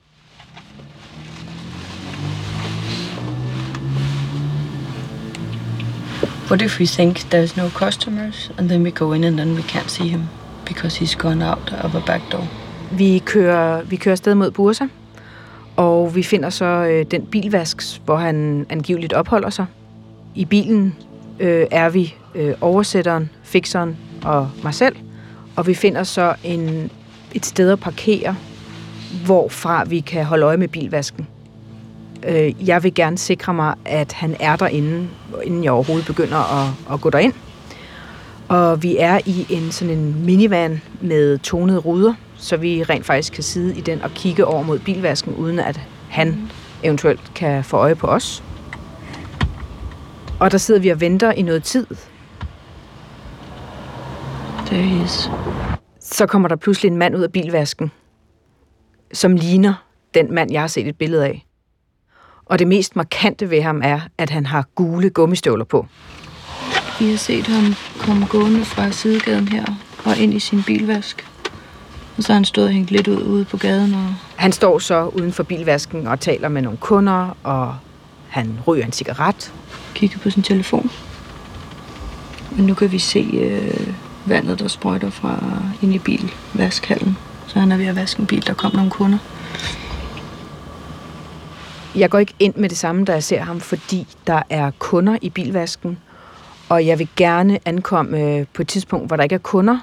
What 6.51 6.63
if 6.63 6.81
we 6.81 6.87
think 6.87 7.19
there's 7.19 7.57
no 7.57 7.69
customers, 7.69 8.51
and 8.59 8.69
then 8.69 8.83
we 8.83 8.91
go 8.91 9.13
in 9.13 9.25
and 9.25 9.37
then 9.37 9.55
we 9.55 9.63
can't 9.63 9.89
see 9.89 10.09
him 10.09 10.23
because 10.67 11.05
he's 11.05 11.15
gone 11.19 11.51
out 11.51 11.73
of 11.85 11.95
a 11.95 12.01
back 12.07 12.33
door? 12.33 12.47
Vi 12.93 13.23
kører, 13.25 13.83
vi 13.83 13.97
kører 13.97 14.13
afsted 14.13 14.35
mod 14.35 14.51
Bursa, 14.51 14.85
og 15.77 16.15
vi 16.15 16.23
finder 16.23 16.51
så 16.51 16.65
øh, 16.65 17.07
den 17.11 17.27
bilvask, 17.27 18.01
hvor 18.05 18.17
han 18.17 18.67
angiveligt 18.69 19.13
opholder 19.13 19.51
sig. 19.51 19.67
I 20.35 20.45
bilen 20.45 20.97
øh, 21.41 21.67
er 21.71 21.89
vi 21.89 22.15
øh, 22.35 22.55
oversætteren, 22.61 23.31
fixeren 23.43 23.97
og 24.25 24.51
mig 24.63 24.75
selv, 24.75 24.97
og 25.57 25.67
vi 25.67 25.75
finder 25.75 26.03
så 26.03 26.35
en, 26.45 26.91
et 27.35 27.47
sted 27.47 27.71
at 27.71 27.81
parkere, 27.81 28.37
hvorfra 29.25 29.85
vi 29.85 30.01
kan 30.01 30.25
holde 30.25 30.47
øje 30.47 30.57
med 30.57 30.69
bilvasken. 30.69 31.27
Øh, 32.29 32.69
jeg 32.69 32.83
vil 32.83 32.95
gerne 32.95 33.19
sikre 33.19 33.55
mig, 33.55 33.75
at 33.85 34.13
han 34.13 34.37
er 34.41 34.57
derinde, 34.57 35.09
inden 35.43 35.65
jeg 35.65 35.73
overhovedet 35.73 36.07
begynder 36.07 36.63
at, 36.63 36.95
at 36.95 37.01
gå 37.01 37.11
derind. 37.11 37.33
Og 38.49 38.83
vi 38.83 38.97
er 38.99 39.19
i 39.27 39.47
en 39.51 39.73
sådan 39.73 39.99
en 39.99 40.25
minivan 40.25 40.83
med 41.01 41.39
tonede 41.39 41.79
ruder, 41.79 42.15
så 42.37 42.57
vi 42.57 42.83
rent 42.83 43.07
faktisk 43.07 43.33
kan 43.33 43.43
sidde 43.43 43.79
i 43.79 43.81
den 43.81 44.03
og 44.03 44.11
kigge 44.11 44.45
over 44.45 44.63
mod 44.63 44.79
bilvasken, 44.79 45.35
uden 45.35 45.59
at 45.59 45.81
han 46.09 46.51
eventuelt 46.83 47.35
kan 47.35 47.65
få 47.65 47.77
øje 47.77 47.95
på 47.95 48.07
os. 48.07 48.43
Og 50.41 50.53
der 50.53 50.59
sidder 50.59 50.81
vi 50.81 50.89
og 50.89 51.01
venter 51.01 51.33
i 51.33 51.43
noget 51.43 51.63
tid. 51.63 51.87
Is. 54.73 55.31
Så 56.01 56.27
kommer 56.27 56.49
der 56.49 56.57
pludselig 56.57 56.91
en 56.91 56.97
mand 56.97 57.17
ud 57.17 57.23
af 57.23 57.33
bilvasken, 57.33 57.91
som 59.13 59.37
ligner 59.37 59.75
den 60.15 60.35
mand, 60.35 60.53
jeg 60.53 60.61
har 60.61 60.69
set 60.69 60.89
et 60.89 60.97
billede 60.97 61.25
af. 61.25 61.47
Og 62.45 62.59
det 62.59 62.69
mest 62.69 62.97
markante 62.97 63.51
ved 63.51 63.63
ham 63.63 63.81
er, 63.85 64.01
at 64.19 64.31
han 64.31 64.47
har 64.47 64.65
gule 64.75 65.11
gummistøvler 65.11 65.65
på. 65.65 65.87
Vi 67.01 67.11
har 67.11 67.17
set 67.17 67.47
ham 67.47 67.75
komme 67.99 68.27
gående 68.27 68.65
fra 68.65 68.91
sidegaden 68.91 69.49
her 69.49 69.65
og 70.05 70.17
ind 70.19 70.35
i 70.35 70.39
sin 70.39 70.63
bilvask. 70.63 71.27
Og 72.17 72.23
så 72.23 72.33
har 72.33 72.35
han 72.35 72.45
stået 72.45 72.67
og 72.67 72.73
hængt 72.73 72.91
lidt 72.91 73.09
ud 73.09 73.23
ude 73.23 73.45
på 73.45 73.57
gaden 73.57 73.95
og 73.95 74.15
Han 74.37 74.53
står 74.53 74.79
så 74.79 75.07
uden 75.07 75.33
for 75.33 75.43
bilvasken 75.43 76.07
og 76.07 76.21
taler 76.21 76.49
med 76.49 76.63
nogle 76.63 76.79
kunder, 76.79 77.37
og 77.43 77.77
han 78.29 78.59
ryger 78.67 78.85
en 78.85 78.93
cigaret 78.93 79.53
kigger 79.95 80.19
på 80.19 80.31
sin 80.31 80.43
telefon. 80.43 80.91
Men 82.51 82.67
nu 82.67 82.75
kan 82.75 82.93
vi 82.93 82.99
se 82.99 83.31
øh, 83.33 83.87
vandet, 84.25 84.59
der 84.59 84.69
sprøjter 84.69 85.11
fra 85.11 85.45
ind 85.83 85.95
i 85.95 85.99
bilvaskhallen. 85.99 87.17
Så 87.47 87.59
han 87.59 87.73
er 87.73 87.77
ved 87.77 87.87
at 87.87 87.97
vaske 87.97 88.21
en 88.21 88.27
bil, 88.27 88.47
der 88.47 88.55
kom 88.55 88.75
nogle 88.75 88.91
kunder. 88.91 89.19
Jeg 91.95 92.11
går 92.11 92.19
ikke 92.19 92.35
ind 92.39 92.55
med 92.55 92.69
det 92.69 92.79
samme, 92.79 93.05
da 93.05 93.13
jeg 93.13 93.23
ser 93.23 93.41
ham, 93.41 93.61
fordi 93.61 94.07
der 94.27 94.43
er 94.51 94.71
kunder 94.79 95.19
i 95.23 95.31
bilvasken, 95.31 95.99
og 96.69 96.87
jeg 96.87 96.99
vil 96.99 97.09
gerne 97.17 97.59
ankomme 97.65 98.21
øh, 98.21 98.47
på 98.55 98.63
et 98.63 98.69
tidspunkt, 98.69 99.07
hvor 99.07 99.17
der 99.17 99.23
ikke 99.23 99.35
er 99.35 99.39
kunder, 99.39 99.79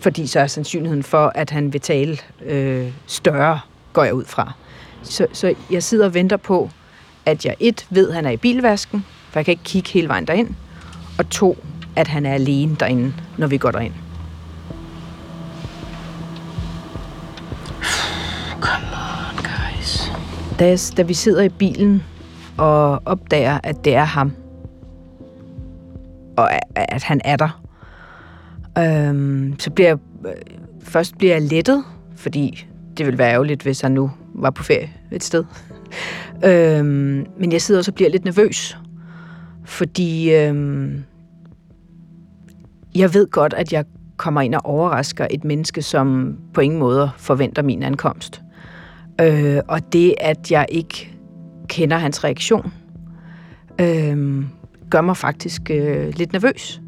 fordi 0.00 0.26
så 0.26 0.40
er 0.40 0.46
sandsynligheden 0.46 1.02
for, 1.02 1.32
at 1.34 1.50
han 1.50 1.72
vil 1.72 1.80
tale 1.80 2.18
øh, 2.46 2.88
større, 3.06 3.60
går 3.92 4.04
jeg 4.04 4.14
ud 4.14 4.24
fra. 4.24 4.52
Så, 5.02 5.26
så 5.32 5.54
jeg 5.70 5.82
sidder 5.82 6.04
og 6.04 6.14
venter 6.14 6.36
på, 6.36 6.70
at 7.26 7.46
jeg 7.46 7.56
et 7.60 7.86
ved, 7.90 8.08
at 8.08 8.14
han 8.14 8.26
er 8.26 8.30
i 8.30 8.36
bilvasken, 8.36 9.04
for 9.30 9.40
jeg 9.40 9.44
kan 9.44 9.52
ikke 9.52 9.64
kigge 9.64 9.90
hele 9.90 10.08
vejen 10.08 10.26
derind, 10.26 10.54
og 11.18 11.30
to, 11.30 11.58
at 11.96 12.08
han 12.08 12.26
er 12.26 12.34
alene 12.34 12.76
derinde, 12.80 13.12
når 13.38 13.46
vi 13.46 13.58
går 13.58 13.70
derind. 13.70 13.94
Guys. 19.36 20.12
Da, 20.58 20.66
jeg, 20.66 20.78
da 20.96 21.02
vi 21.02 21.14
sidder 21.14 21.42
i 21.42 21.48
bilen 21.48 22.02
og 22.56 23.02
opdager, 23.04 23.58
at 23.62 23.84
det 23.84 23.94
er 23.94 24.04
ham, 24.04 24.32
og 26.36 26.50
at 26.74 27.02
han 27.02 27.20
er 27.24 27.36
der, 27.36 27.60
øhm, 28.78 29.58
så 29.58 29.70
bliver 29.70 29.88
jeg, 29.88 29.98
øh, 30.26 30.32
først 30.82 31.18
bliver 31.18 31.34
jeg 31.34 31.42
lettet, 31.42 31.84
fordi 32.16 32.66
det 32.96 33.06
ville 33.06 33.18
være 33.18 33.32
ærgerligt, 33.32 33.62
hvis 33.62 33.80
han 33.80 33.92
nu 33.92 34.10
var 34.34 34.50
på 34.50 34.62
ferie 34.62 34.90
et 35.12 35.24
sted 35.24 35.44
øhm, 36.44 37.26
men 37.38 37.52
jeg 37.52 37.62
sidder 37.62 37.78
også 37.78 37.90
og 37.90 37.94
bliver 37.94 38.10
lidt 38.10 38.24
nervøs, 38.24 38.78
fordi 39.64 40.34
øhm, 40.34 41.04
jeg 42.94 43.14
ved 43.14 43.26
godt, 43.30 43.54
at 43.54 43.72
jeg 43.72 43.84
kommer 44.16 44.40
ind 44.40 44.54
og 44.54 44.60
overrasker 44.64 45.26
et 45.30 45.44
menneske, 45.44 45.82
som 45.82 46.36
på 46.54 46.60
ingen 46.60 46.78
måde 46.78 47.10
forventer 47.16 47.62
min 47.62 47.82
ankomst. 47.82 48.42
Øh, 49.20 49.60
og 49.68 49.92
det, 49.92 50.14
at 50.20 50.50
jeg 50.50 50.66
ikke 50.68 51.14
kender 51.68 51.96
hans 51.96 52.24
reaktion, 52.24 52.72
øh, 53.80 54.44
gør 54.90 55.00
mig 55.00 55.16
faktisk 55.16 55.70
øh, 55.70 56.12
lidt 56.16 56.32
nervøs. 56.32 56.80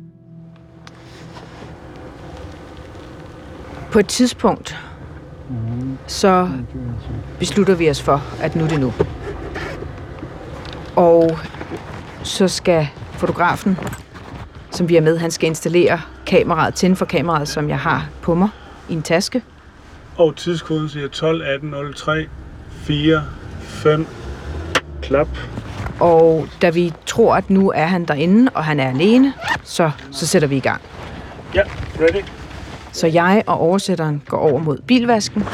På 3.92 3.98
et 3.98 4.08
tidspunkt, 4.08 4.76
så 6.06 6.48
beslutter 7.38 7.74
vi 7.74 7.90
os 7.90 8.02
for, 8.02 8.22
at 8.40 8.56
nu 8.56 8.64
er 8.64 8.68
det 8.68 8.80
nu. 8.80 8.92
Og 10.96 11.38
så 12.22 12.48
skal 12.48 12.88
fotografen, 13.12 13.78
som 14.70 14.88
vi 14.88 14.96
er 14.96 15.00
med, 15.00 15.18
han 15.18 15.30
skal 15.30 15.46
installere 15.46 16.00
kameraet, 16.26 16.74
tænde 16.74 16.96
for 16.96 17.04
kameraet, 17.04 17.48
som 17.48 17.68
jeg 17.68 17.78
har 17.78 18.08
på 18.22 18.34
mig 18.34 18.48
i 18.88 18.92
en 18.92 19.02
taske. 19.02 19.42
Og 20.16 20.36
tidskoden 20.36 20.88
siger 20.88 21.08
12 21.08 21.42
18 21.42 21.74
03 21.94 22.26
4 22.70 23.22
5 23.60 24.06
klap. 25.02 25.28
Og 26.00 26.46
da 26.62 26.70
vi 26.70 26.92
tror, 27.06 27.36
at 27.36 27.50
nu 27.50 27.72
er 27.74 27.86
han 27.86 28.04
derinde, 28.04 28.50
og 28.54 28.64
han 28.64 28.80
er 28.80 28.88
alene, 28.90 29.32
så, 29.64 29.90
så 30.10 30.26
sætter 30.26 30.48
vi 30.48 30.56
i 30.56 30.60
gang. 30.60 30.80
Ja, 31.54 31.62
ready? 32.00 32.24
Så 32.96 33.06
jeg 33.06 33.42
og 33.46 33.58
oversætteren 33.58 34.22
går 34.26 34.36
over 34.36 34.58
mod 34.58 34.78
bilvasken. 34.86 35.44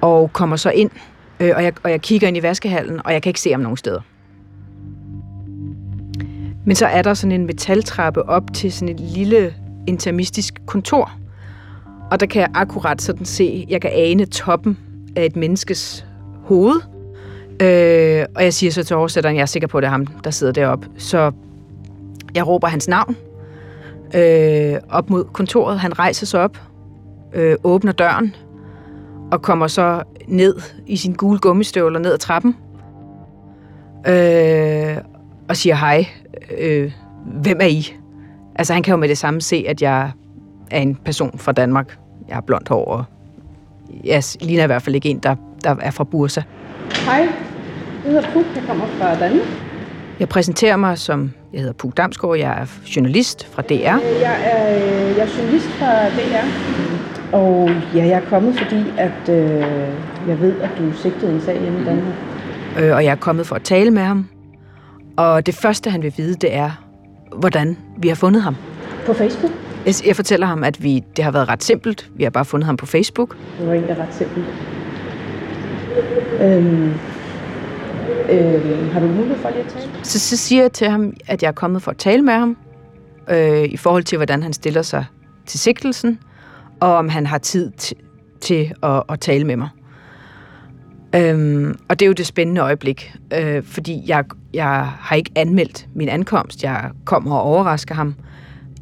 Og 0.00 0.32
kommer 0.32 0.56
så 0.56 0.70
ind, 0.70 0.90
øh, 1.40 1.52
og, 1.56 1.64
jeg, 1.64 1.72
og 1.82 1.90
jeg 1.90 2.00
kigger 2.00 2.28
ind 2.28 2.36
i 2.36 2.42
vaskehallen, 2.42 3.00
og 3.04 3.12
jeg 3.12 3.22
kan 3.22 3.30
ikke 3.30 3.40
se 3.40 3.50
ham 3.50 3.60
nogen 3.60 3.76
steder. 3.76 4.00
Men 6.66 6.76
så 6.76 6.86
er 6.86 7.02
der 7.02 7.14
sådan 7.14 7.32
en 7.32 7.46
metaltrappe 7.46 8.28
op 8.28 8.42
til 8.54 8.72
sådan 8.72 8.94
et 8.94 9.00
lille 9.00 9.54
intermistisk 9.86 10.54
kontor. 10.66 11.12
Og 12.10 12.20
der 12.20 12.26
kan 12.26 12.40
jeg 12.40 12.50
akkurat 12.54 13.02
sådan 13.02 13.24
se, 13.24 13.66
jeg 13.68 13.80
kan 13.80 13.90
ane 13.94 14.26
toppen 14.26 14.78
af 15.16 15.24
et 15.24 15.36
menneskes 15.36 16.06
hoved. 16.44 16.80
Øh, 17.62 18.26
og 18.36 18.44
jeg 18.44 18.54
siger 18.54 18.70
så 18.70 18.84
til 18.84 18.96
oversætteren, 18.96 19.36
jeg 19.36 19.42
er 19.42 19.46
sikker 19.46 19.68
på, 19.68 19.78
at 19.78 19.82
det 19.82 19.86
er 19.86 19.90
ham, 19.90 20.06
der 20.06 20.30
sidder 20.30 20.52
deroppe. 20.52 20.88
Så 20.98 21.32
jeg 22.34 22.46
råber 22.46 22.68
hans 22.68 22.88
navn 22.88 23.16
øh, 24.14 24.74
op 24.88 25.10
mod 25.10 25.24
kontoret. 25.24 25.80
Han 25.80 25.98
rejser 25.98 26.26
sig 26.26 26.40
op, 26.40 26.58
øh, 27.32 27.56
åbner 27.64 27.92
døren 27.92 28.34
og 29.32 29.42
kommer 29.42 29.66
så 29.66 30.02
ned 30.28 30.56
i 30.86 30.96
sin 30.96 31.12
gule 31.12 31.38
gummistøvler 31.38 31.98
ned 31.98 32.12
ad 32.12 32.18
trappen. 32.18 32.56
Øh, 34.06 34.96
og 35.48 35.56
siger 35.56 35.74
hej. 35.74 36.06
Øh, 36.58 36.92
hvem 37.26 37.58
er 37.60 37.66
I? 37.66 37.94
Altså 38.54 38.72
han 38.72 38.82
kan 38.82 38.92
jo 38.92 38.96
med 38.96 39.08
det 39.08 39.18
samme 39.18 39.40
se, 39.40 39.64
at 39.68 39.82
jeg 39.82 40.10
er 40.70 40.80
en 40.80 40.94
person 40.94 41.38
fra 41.38 41.52
Danmark. 41.52 41.98
Jeg 42.28 42.36
har 42.36 42.40
blondt 42.40 42.68
hår, 42.68 42.84
og 42.84 43.04
jeg 44.04 44.22
ligner 44.40 44.62
i 44.62 44.66
hvert 44.66 44.82
fald 44.82 44.94
ikke 44.94 45.08
en, 45.08 45.18
der, 45.18 45.36
der 45.64 45.76
er 45.80 45.90
fra 45.90 46.04
Bursa. 46.04 46.42
Hej, 47.04 47.16
jeg 48.04 48.12
hedder 48.12 48.32
Puk, 48.32 48.44
jeg 48.54 48.62
kommer 48.66 48.86
fra 48.86 49.18
Danmark. 49.18 49.46
Jeg 50.20 50.28
præsenterer 50.28 50.76
mig 50.76 50.98
som, 50.98 51.32
jeg 51.52 51.60
hedder 51.60 51.72
Puk 51.72 51.96
Damsgaard, 51.96 52.36
jeg 52.36 52.60
er 52.60 52.66
journalist 52.96 53.46
fra 53.46 53.62
DR. 53.62 53.72
Jeg 53.72 54.00
er, 54.44 54.76
øh, 54.76 55.16
jeg 55.16 55.26
er 55.26 55.38
journalist 55.38 55.66
fra 55.66 56.08
DR. 56.08 56.46
Og 57.32 57.70
ja, 57.94 58.06
jeg 58.06 58.10
er 58.24 58.28
kommet, 58.28 58.58
fordi 58.58 58.84
at, 58.98 59.28
øh, 59.28 59.60
jeg 60.28 60.40
ved, 60.40 60.60
at 60.60 60.70
du 60.78 60.92
sigtet 60.92 61.28
i 61.28 61.32
en 61.32 61.40
sag 61.40 61.60
hjemme 61.60 61.80
i 61.80 61.84
Danmark. 61.84 62.14
øh, 62.80 62.94
og 62.94 63.04
jeg 63.04 63.10
er 63.10 63.16
kommet 63.16 63.46
for 63.46 63.56
at 63.56 63.62
tale 63.62 63.90
med 63.90 64.02
ham. 64.02 64.28
Og 65.16 65.46
det 65.46 65.54
første, 65.54 65.90
han 65.90 66.02
vil 66.02 66.14
vide, 66.16 66.34
det 66.34 66.54
er, 66.54 66.70
hvordan 67.36 67.76
vi 67.98 68.08
har 68.08 68.14
fundet 68.14 68.42
ham. 68.42 68.56
På 69.06 69.14
Facebook. 69.14 69.52
Jeg, 69.86 69.94
jeg 70.06 70.16
fortæller 70.16 70.46
ham, 70.46 70.64
at 70.64 70.82
vi, 70.82 71.04
det 71.16 71.24
har 71.24 71.30
været 71.30 71.48
ret 71.48 71.62
simpelt. 71.64 72.10
Vi 72.14 72.22
har 72.22 72.30
bare 72.30 72.44
fundet 72.44 72.66
ham 72.66 72.76
på 72.76 72.86
Facebook. 72.86 73.36
Det 73.58 73.66
var 73.66 73.72
egentlig 73.72 73.98
ret 73.98 74.14
simpelt. 74.14 74.46
Øhm, 76.40 76.92
Øh, 78.30 78.92
har 78.92 79.00
du 79.00 79.06
mulighed 79.06 79.36
for 79.38 79.48
lige 79.50 79.60
at 79.60 79.66
tale? 79.66 79.90
Så, 80.02 80.18
så 80.18 80.36
siger 80.36 80.62
jeg 80.62 80.72
til 80.72 80.88
ham, 80.88 81.12
at 81.26 81.42
jeg 81.42 81.48
er 81.48 81.52
kommet 81.52 81.82
for 81.82 81.90
at 81.90 81.96
tale 81.96 82.22
med 82.22 82.34
ham, 82.34 82.56
øh, 83.30 83.64
i 83.64 83.76
forhold 83.76 84.04
til, 84.04 84.16
hvordan 84.16 84.42
han 84.42 84.52
stiller 84.52 84.82
sig 84.82 85.04
til 85.46 85.60
sigtelsen, 85.60 86.18
og 86.80 86.94
om 86.94 87.08
han 87.08 87.26
har 87.26 87.38
tid 87.38 87.72
t- 87.82 87.92
til 88.40 88.72
at, 88.82 89.02
at 89.08 89.20
tale 89.20 89.44
med 89.44 89.56
mig. 89.56 89.68
Øhm, 91.16 91.78
og 91.88 91.98
det 92.00 92.06
er 92.06 92.08
jo 92.08 92.12
det 92.12 92.26
spændende 92.26 92.60
øjeblik, 92.60 93.14
øh, 93.34 93.62
fordi 93.62 94.02
jeg, 94.06 94.24
jeg 94.54 94.86
har 95.00 95.16
ikke 95.16 95.30
anmeldt 95.36 95.86
min 95.94 96.08
ankomst. 96.08 96.62
Jeg 96.62 96.90
kommer 97.04 97.36
og 97.36 97.42
overrasker 97.42 97.94
ham. 97.94 98.14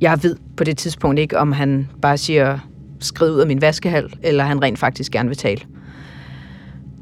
Jeg 0.01 0.19
ved 0.23 0.37
på 0.57 0.65
det 0.65 0.77
tidspunkt 0.79 1.19
ikke, 1.19 1.39
om 1.39 1.53
han 1.53 1.89
bare 2.03 2.19
siger, 2.19 2.59
skriv 3.01 3.33
ud 3.33 3.41
af 3.41 3.47
min 3.47 3.61
vaskehal, 3.61 4.13
eller 4.23 4.45
han 4.45 4.63
rent 4.63 4.79
faktisk 4.79 5.13
gerne 5.13 5.29
vil 5.29 5.39
tale. 5.39 5.61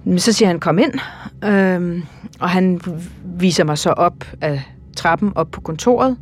Men 0.05 0.19
så 0.19 0.33
siger 0.33 0.49
han, 0.49 0.61
kom 0.61 0.79
ind. 0.79 0.93
Øhm, 1.45 2.03
og 2.41 2.49
han 2.49 2.81
viser 3.25 3.65
mig 3.65 3.79
så 3.79 3.91
op 3.91 4.25
af 4.41 4.63
trappen 4.97 5.33
op 5.35 5.51
på 5.51 5.61
kontoret, 5.61 6.17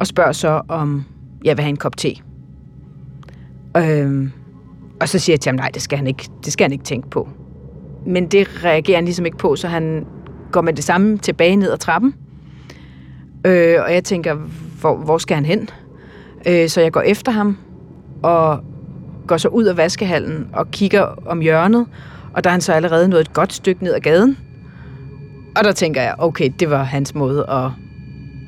og 0.00 0.06
spørger 0.06 0.32
så, 0.32 0.60
om 0.68 1.04
jeg 1.44 1.56
vil 1.56 1.62
have 1.62 1.70
en 1.70 1.76
kop 1.76 1.96
te. 1.96 2.14
Øhm, 3.76 4.32
og 5.00 5.08
så 5.08 5.18
siger 5.18 5.34
jeg 5.34 5.40
til 5.40 5.50
ham, 5.50 5.56
nej, 5.56 5.70
det 5.74 5.82
skal 5.82 5.98
han 5.98 6.06
ikke, 6.06 6.28
det 6.44 6.52
skal 6.52 6.64
han 6.64 6.72
ikke 6.72 6.84
tænke 6.84 7.10
på. 7.10 7.28
Men 8.06 8.26
det 8.26 8.64
reagerer 8.64 8.96
han 8.96 9.04
ligesom 9.04 9.26
ikke 9.26 9.38
på, 9.38 9.56
så 9.56 9.68
han 9.68 10.06
går 10.52 10.60
med 10.60 10.72
det 10.72 10.84
samme 10.84 11.18
tilbage 11.18 11.56
ned 11.56 11.72
ad 11.72 11.78
trappen. 11.78 12.14
Øh, 13.46 13.76
og 13.84 13.94
jeg 13.94 14.04
tænker, 14.04 14.34
hvor, 14.80 14.96
hvor 14.96 15.18
skal 15.18 15.34
han 15.34 15.44
hen? 15.44 15.68
Øh, 16.46 16.68
så 16.68 16.80
jeg 16.80 16.92
går 16.92 17.00
efter 17.00 17.32
ham, 17.32 17.58
og 18.22 18.64
går 19.26 19.36
så 19.36 19.48
ud 19.48 19.64
af 19.64 19.76
vaskehallen 19.76 20.48
og 20.52 20.70
kigger 20.70 21.02
om 21.26 21.40
hjørnet, 21.40 21.86
og 22.34 22.44
der 22.44 22.50
er 22.50 22.52
han 22.52 22.60
så 22.60 22.72
allerede 22.72 23.08
nået 23.08 23.20
et 23.20 23.32
godt 23.32 23.52
stykke 23.52 23.84
ned 23.84 23.94
ad 23.94 24.00
gaden. 24.00 24.38
Og 25.56 25.64
der 25.64 25.72
tænker 25.72 26.02
jeg, 26.02 26.14
okay, 26.18 26.50
det 26.60 26.70
var 26.70 26.82
hans 26.82 27.14
måde 27.14 27.46
at, 27.50 27.70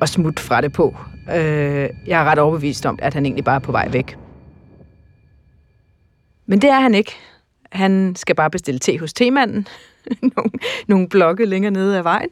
at 0.01 0.09
smutte 0.09 0.43
fra 0.43 0.61
det 0.61 0.73
på. 0.73 0.95
Øh, 1.29 1.89
jeg 2.07 2.21
er 2.21 2.23
ret 2.23 2.39
overbevist 2.39 2.85
om, 2.85 2.99
at 3.01 3.13
han 3.13 3.25
egentlig 3.25 3.45
bare 3.45 3.55
er 3.55 3.59
på 3.59 3.71
vej 3.71 3.89
væk. 3.91 4.17
Men 6.45 6.61
det 6.61 6.69
er 6.69 6.79
han 6.79 6.95
ikke. 6.95 7.11
Han 7.71 8.15
skal 8.15 8.35
bare 8.35 8.49
bestille 8.49 8.79
te 8.79 8.99
hos 8.99 9.13
temanden. 9.13 9.67
nogle, 10.35 10.51
nogle 10.87 11.09
blokke 11.09 11.45
længere 11.45 11.71
nede 11.71 11.97
ad 11.97 12.03
vejen. 12.03 12.29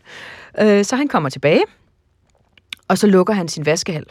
Øh, 0.62 0.86
så 0.86 0.96
han 0.96 1.08
kommer 1.08 1.30
tilbage, 1.30 1.63
og 2.88 2.98
så 2.98 3.08
lukker 3.08 3.34
han 3.34 3.48
sin 3.48 3.65
vaskehal. 3.65 4.06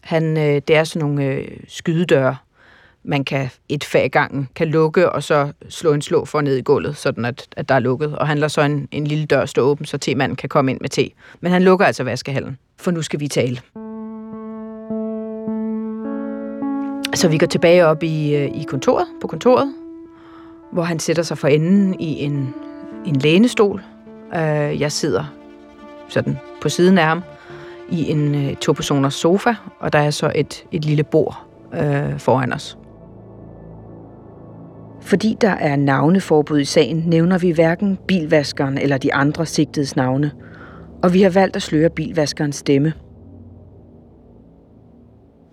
Han, 0.00 0.36
øh, 0.36 0.62
det 0.68 0.70
er 0.70 0.84
sådan 0.84 1.08
nogle 1.08 1.24
øh, 1.24 1.48
skydedøre, 1.68 2.36
man 3.08 3.24
kan 3.24 3.48
et 3.68 3.84
fag 3.84 4.04
i 4.04 4.08
gangen 4.08 4.48
kan 4.54 4.68
lukke, 4.68 5.12
og 5.12 5.22
så 5.22 5.52
slå 5.68 5.92
en 5.92 6.02
slå 6.02 6.24
for 6.24 6.40
ned 6.40 6.56
i 6.56 6.62
gulvet, 6.62 6.96
sådan 6.96 7.24
at, 7.24 7.46
at 7.56 7.68
der 7.68 7.74
er 7.74 7.78
lukket. 7.78 8.18
Og 8.18 8.28
han 8.28 8.38
lader 8.38 8.48
så 8.48 8.60
en, 8.62 8.88
en 8.90 9.06
lille 9.06 9.26
dør 9.26 9.44
stå 9.44 9.62
åben, 9.62 9.86
så 9.86 9.98
temanden 9.98 10.36
kan 10.36 10.48
komme 10.48 10.70
ind 10.70 10.80
med 10.80 10.88
te. 10.88 11.10
Men 11.40 11.52
han 11.52 11.62
lukker 11.62 11.86
altså 11.86 12.04
vaskehallen, 12.04 12.58
for 12.78 12.90
nu 12.90 13.02
skal 13.02 13.20
vi 13.20 13.28
tale. 13.28 13.60
Så 17.14 17.28
vi 17.28 17.38
går 17.38 17.46
tilbage 17.46 17.86
op 17.86 18.02
i, 18.02 18.34
øh, 18.34 18.60
i 18.60 18.64
kontoret, 18.68 19.06
på 19.20 19.26
kontoret, 19.26 19.74
hvor 20.72 20.82
han 20.82 20.98
sætter 20.98 21.22
sig 21.22 21.38
for 21.38 21.48
enden 21.48 22.00
i 22.00 22.22
en, 22.22 22.54
en 23.06 23.16
lænestol. 23.16 23.82
Øh, 24.34 24.80
jeg 24.80 24.92
sidder 24.92 25.24
sådan 26.08 26.38
på 26.62 26.68
siden 26.68 26.98
af 26.98 27.04
ham 27.04 27.22
i 27.90 28.10
en 28.10 28.34
øh, 28.34 28.56
to-personers 28.56 29.14
sofa, 29.14 29.54
og 29.80 29.92
der 29.92 29.98
er 29.98 30.10
så 30.10 30.32
et, 30.34 30.64
et 30.72 30.84
lille 30.84 31.04
bord 31.04 31.46
øh, 31.74 32.18
foran 32.18 32.52
os. 32.52 32.78
Fordi 35.08 35.36
der 35.40 35.50
er 35.50 35.76
navneforbud 35.76 36.60
i 36.60 36.64
sagen, 36.64 37.02
nævner 37.06 37.38
vi 37.38 37.50
hverken 37.50 37.98
bilvaskeren 38.08 38.78
eller 38.78 38.98
de 38.98 39.14
andre 39.14 39.46
sigtedes 39.46 39.96
navne, 39.96 40.32
og 41.02 41.14
vi 41.14 41.22
har 41.22 41.30
valgt 41.30 41.56
at 41.56 41.62
sløre 41.62 41.90
bilvaskerens 41.90 42.56
stemme. 42.56 42.92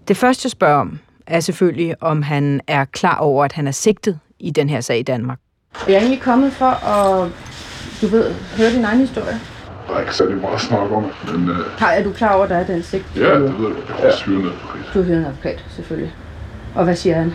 Det 0.08 0.18
første, 0.18 0.46
jeg 0.46 0.52
spørger 0.52 0.80
om, 0.80 1.00
er 1.28 1.40
selvfølgelig, 1.40 2.04
om 2.04 2.22
han 2.22 2.62
er 2.68 2.86
klar 2.86 3.18
over, 3.18 3.46
at 3.46 3.52
han 3.52 3.68
er 3.68 3.72
sigtet 3.72 4.20
i 4.40 4.52
den 4.52 4.70
her 4.70 4.82
sag 4.82 5.00
i 5.00 5.04
Danmark. 5.04 5.40
Jeg 5.88 5.94
er 5.96 6.00
egentlig 6.00 6.22
kommet 6.22 6.52
for 6.54 6.88
at, 6.88 7.30
du 8.02 8.08
ved, 8.08 8.34
høre 8.58 8.70
din 8.70 8.84
egen 8.86 9.00
historie. 9.00 9.40
Der 9.88 9.94
er 9.96 10.00
ikke 10.00 10.16
særlig 10.16 10.38
meget 10.38 10.54
at 10.56 10.62
snakke 10.62 10.96
om, 10.96 11.04
men 11.34 11.50
uh, 11.50 11.56
Har, 11.78 11.92
er 11.92 12.04
du 12.04 12.12
klar 12.12 12.34
over, 12.36 12.44
at 12.44 12.50
der 12.50 12.56
er 12.56 12.66
den 12.66 12.84
sigt? 12.84 13.06
ja, 13.16 13.40
det 13.40 13.60
ved 13.60 13.68
jeg. 13.68 13.78
Jeg 13.88 13.96
har 13.96 14.08
også 14.08 14.26
hyret 14.26 14.40
en 14.40 14.46
advokat. 14.46 14.94
Du 14.94 15.00
har 15.00 15.06
hørt 15.06 15.18
en 15.18 15.26
advokat, 15.26 15.66
selvfølgelig. 15.70 16.14
Og 16.76 16.84
hvad 16.84 16.96
siger 16.96 17.16
han? 17.16 17.34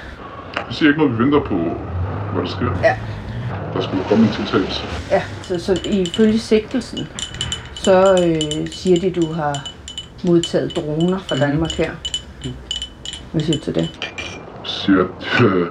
Jeg 0.57 0.65
siger 0.71 0.89
ikke 0.89 1.01
noget, 1.01 1.19
vi 1.19 1.25
venter 1.25 1.41
på, 1.41 1.55
hvad 2.33 2.43
der 2.43 2.49
sker. 2.49 2.71
Ja. 2.83 2.97
Der 3.75 3.81
skulle 3.81 4.05
komme 4.09 4.27
en 4.27 4.33
tiltagelse. 4.33 4.83
Ja, 5.11 5.23
så, 5.43 5.59
så 5.59 5.81
ifølge 5.85 6.39
sigtelsen, 6.39 7.09
så 7.75 8.13
øh, 8.13 8.69
siger 8.73 9.01
de, 9.01 9.21
du 9.21 9.33
har 9.33 9.69
modtaget 10.25 10.77
droner 10.77 11.19
fra 11.19 11.37
Danmark 11.37 11.71
her. 11.71 11.91
Hvad 13.33 13.41
siger 13.41 13.59
du 13.59 13.65
til 13.65 13.75
det? 13.75 13.81
Jeg 13.81 14.65
siger, 14.65 15.01
at 15.01 15.45
øh, 15.45 15.67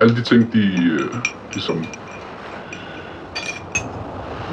alle 0.00 0.16
de 0.16 0.22
ting, 0.22 0.52
de 0.52 0.58
øh, 0.58 1.14
ligesom... 1.52 1.84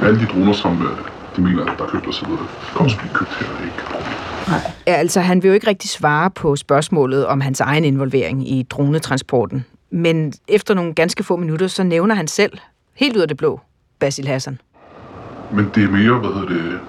Alle 0.02 0.20
de 0.20 0.26
droner, 0.26 0.54
som 0.54 0.82
øh, 0.82 0.98
de 1.36 1.42
mener, 1.42 1.64
der 1.66 1.84
er 1.84 1.88
købt 1.88 2.08
og 2.08 2.14
så 2.14 2.26
videre, 2.26 2.48
kan 2.72 2.82
også 2.82 2.98
blive 2.98 3.14
købt 3.14 3.30
her, 3.40 3.66
ikke 3.66 3.78
problem. 3.86 4.14
Ja, 4.88 4.94
altså, 4.94 5.22
han 5.22 5.44
vil 5.44 5.50
jo 5.50 5.54
ikke 5.54 5.68
rigtig 5.68 5.90
svare 5.90 6.32
på 6.32 6.56
spørgsmålet 6.56 7.26
om 7.26 7.42
hans 7.42 7.60
egen 7.60 7.84
involvering 7.84 8.52
i 8.52 8.64
dronetransporten. 8.70 9.66
Men 9.92 10.34
efter 10.48 10.74
nogle 10.74 10.94
ganske 10.94 11.24
få 11.24 11.36
minutter, 11.36 11.68
så 11.68 11.84
nævner 11.84 12.16
han 12.16 12.28
selv, 12.28 12.58
helt 12.96 13.16
ud 13.16 13.22
af 13.22 13.28
det 13.28 13.38
blå, 13.38 13.60
Basil 14.00 14.28
Hassan. 14.28 14.62
Men 15.52 15.72
det 15.76 15.84
er 15.84 15.90
mere, 15.90 16.20
hvad 16.20 16.30
hedder 16.30 16.48
det... 16.48 16.80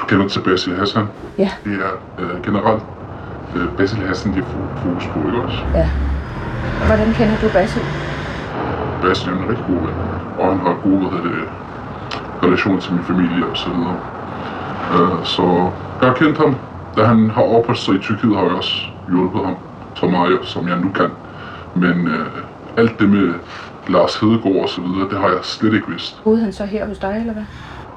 Du 0.00 0.04
kender 0.04 0.28
til 0.28 0.40
Basil 0.40 0.76
Hassan. 0.76 1.06
Ja. 1.38 1.50
Det 1.64 1.72
er 1.72 1.92
øh, 2.18 2.42
generelt 2.42 2.82
øh, 3.56 3.76
Basil 3.76 3.98
Hassan, 3.98 4.32
de 4.34 4.42
får 4.42 4.82
fokus 4.82 5.06
på, 5.06 5.18
ikke 5.18 5.40
også? 5.40 5.58
Ja. 5.74 5.88
Hvordan 6.86 7.12
kender 7.12 7.36
du 7.42 7.48
Basil? 7.52 7.82
Bastian 9.02 9.34
er 9.34 9.42
en 9.42 9.48
rigtig 9.48 9.64
god 9.66 9.74
ven, 9.74 9.94
og 10.38 10.46
han 10.52 10.58
har 10.66 10.80
gode 10.82 10.98
hvad 10.98 11.10
hedder 11.10 11.36
det, 11.36 11.48
relationer 12.42 12.80
til 12.80 12.92
min 12.92 13.04
familie 13.04 13.46
og 13.46 13.56
så 13.56 13.70
videre. 13.70 14.00
Uh, 14.94 15.24
så 15.24 15.70
jeg 16.00 16.08
har 16.08 16.14
kendt 16.14 16.38
ham, 16.38 16.56
da 16.96 17.04
han 17.04 17.30
har 17.30 17.42
opholdt 17.42 17.80
sig 17.80 17.94
i 17.94 17.98
Tyrkiet, 17.98 18.36
har 18.36 18.42
jeg 18.42 18.52
også 18.52 18.74
hjulpet 19.08 19.44
ham 19.44 19.56
så 19.94 20.06
meget, 20.06 20.38
som 20.42 20.68
jeg 20.68 20.76
nu 20.80 20.90
kan. 20.90 21.10
Men 21.78 22.06
uh, 22.06 22.80
alt 22.80 22.98
det 23.00 23.08
med 23.08 23.34
Lars 23.88 24.16
Hedegaard 24.20 24.62
og 24.62 24.68
så 24.68 24.80
videre, 24.80 25.08
det 25.10 25.18
har 25.18 25.28
jeg 25.28 25.38
slet 25.42 25.74
ikke 25.74 25.88
vidst. 25.88 26.20
Boede 26.24 26.40
han 26.40 26.52
så 26.52 26.64
her 26.64 26.86
hos 26.86 26.98
dig, 26.98 27.16
eller 27.20 27.32
hvad? 27.32 27.44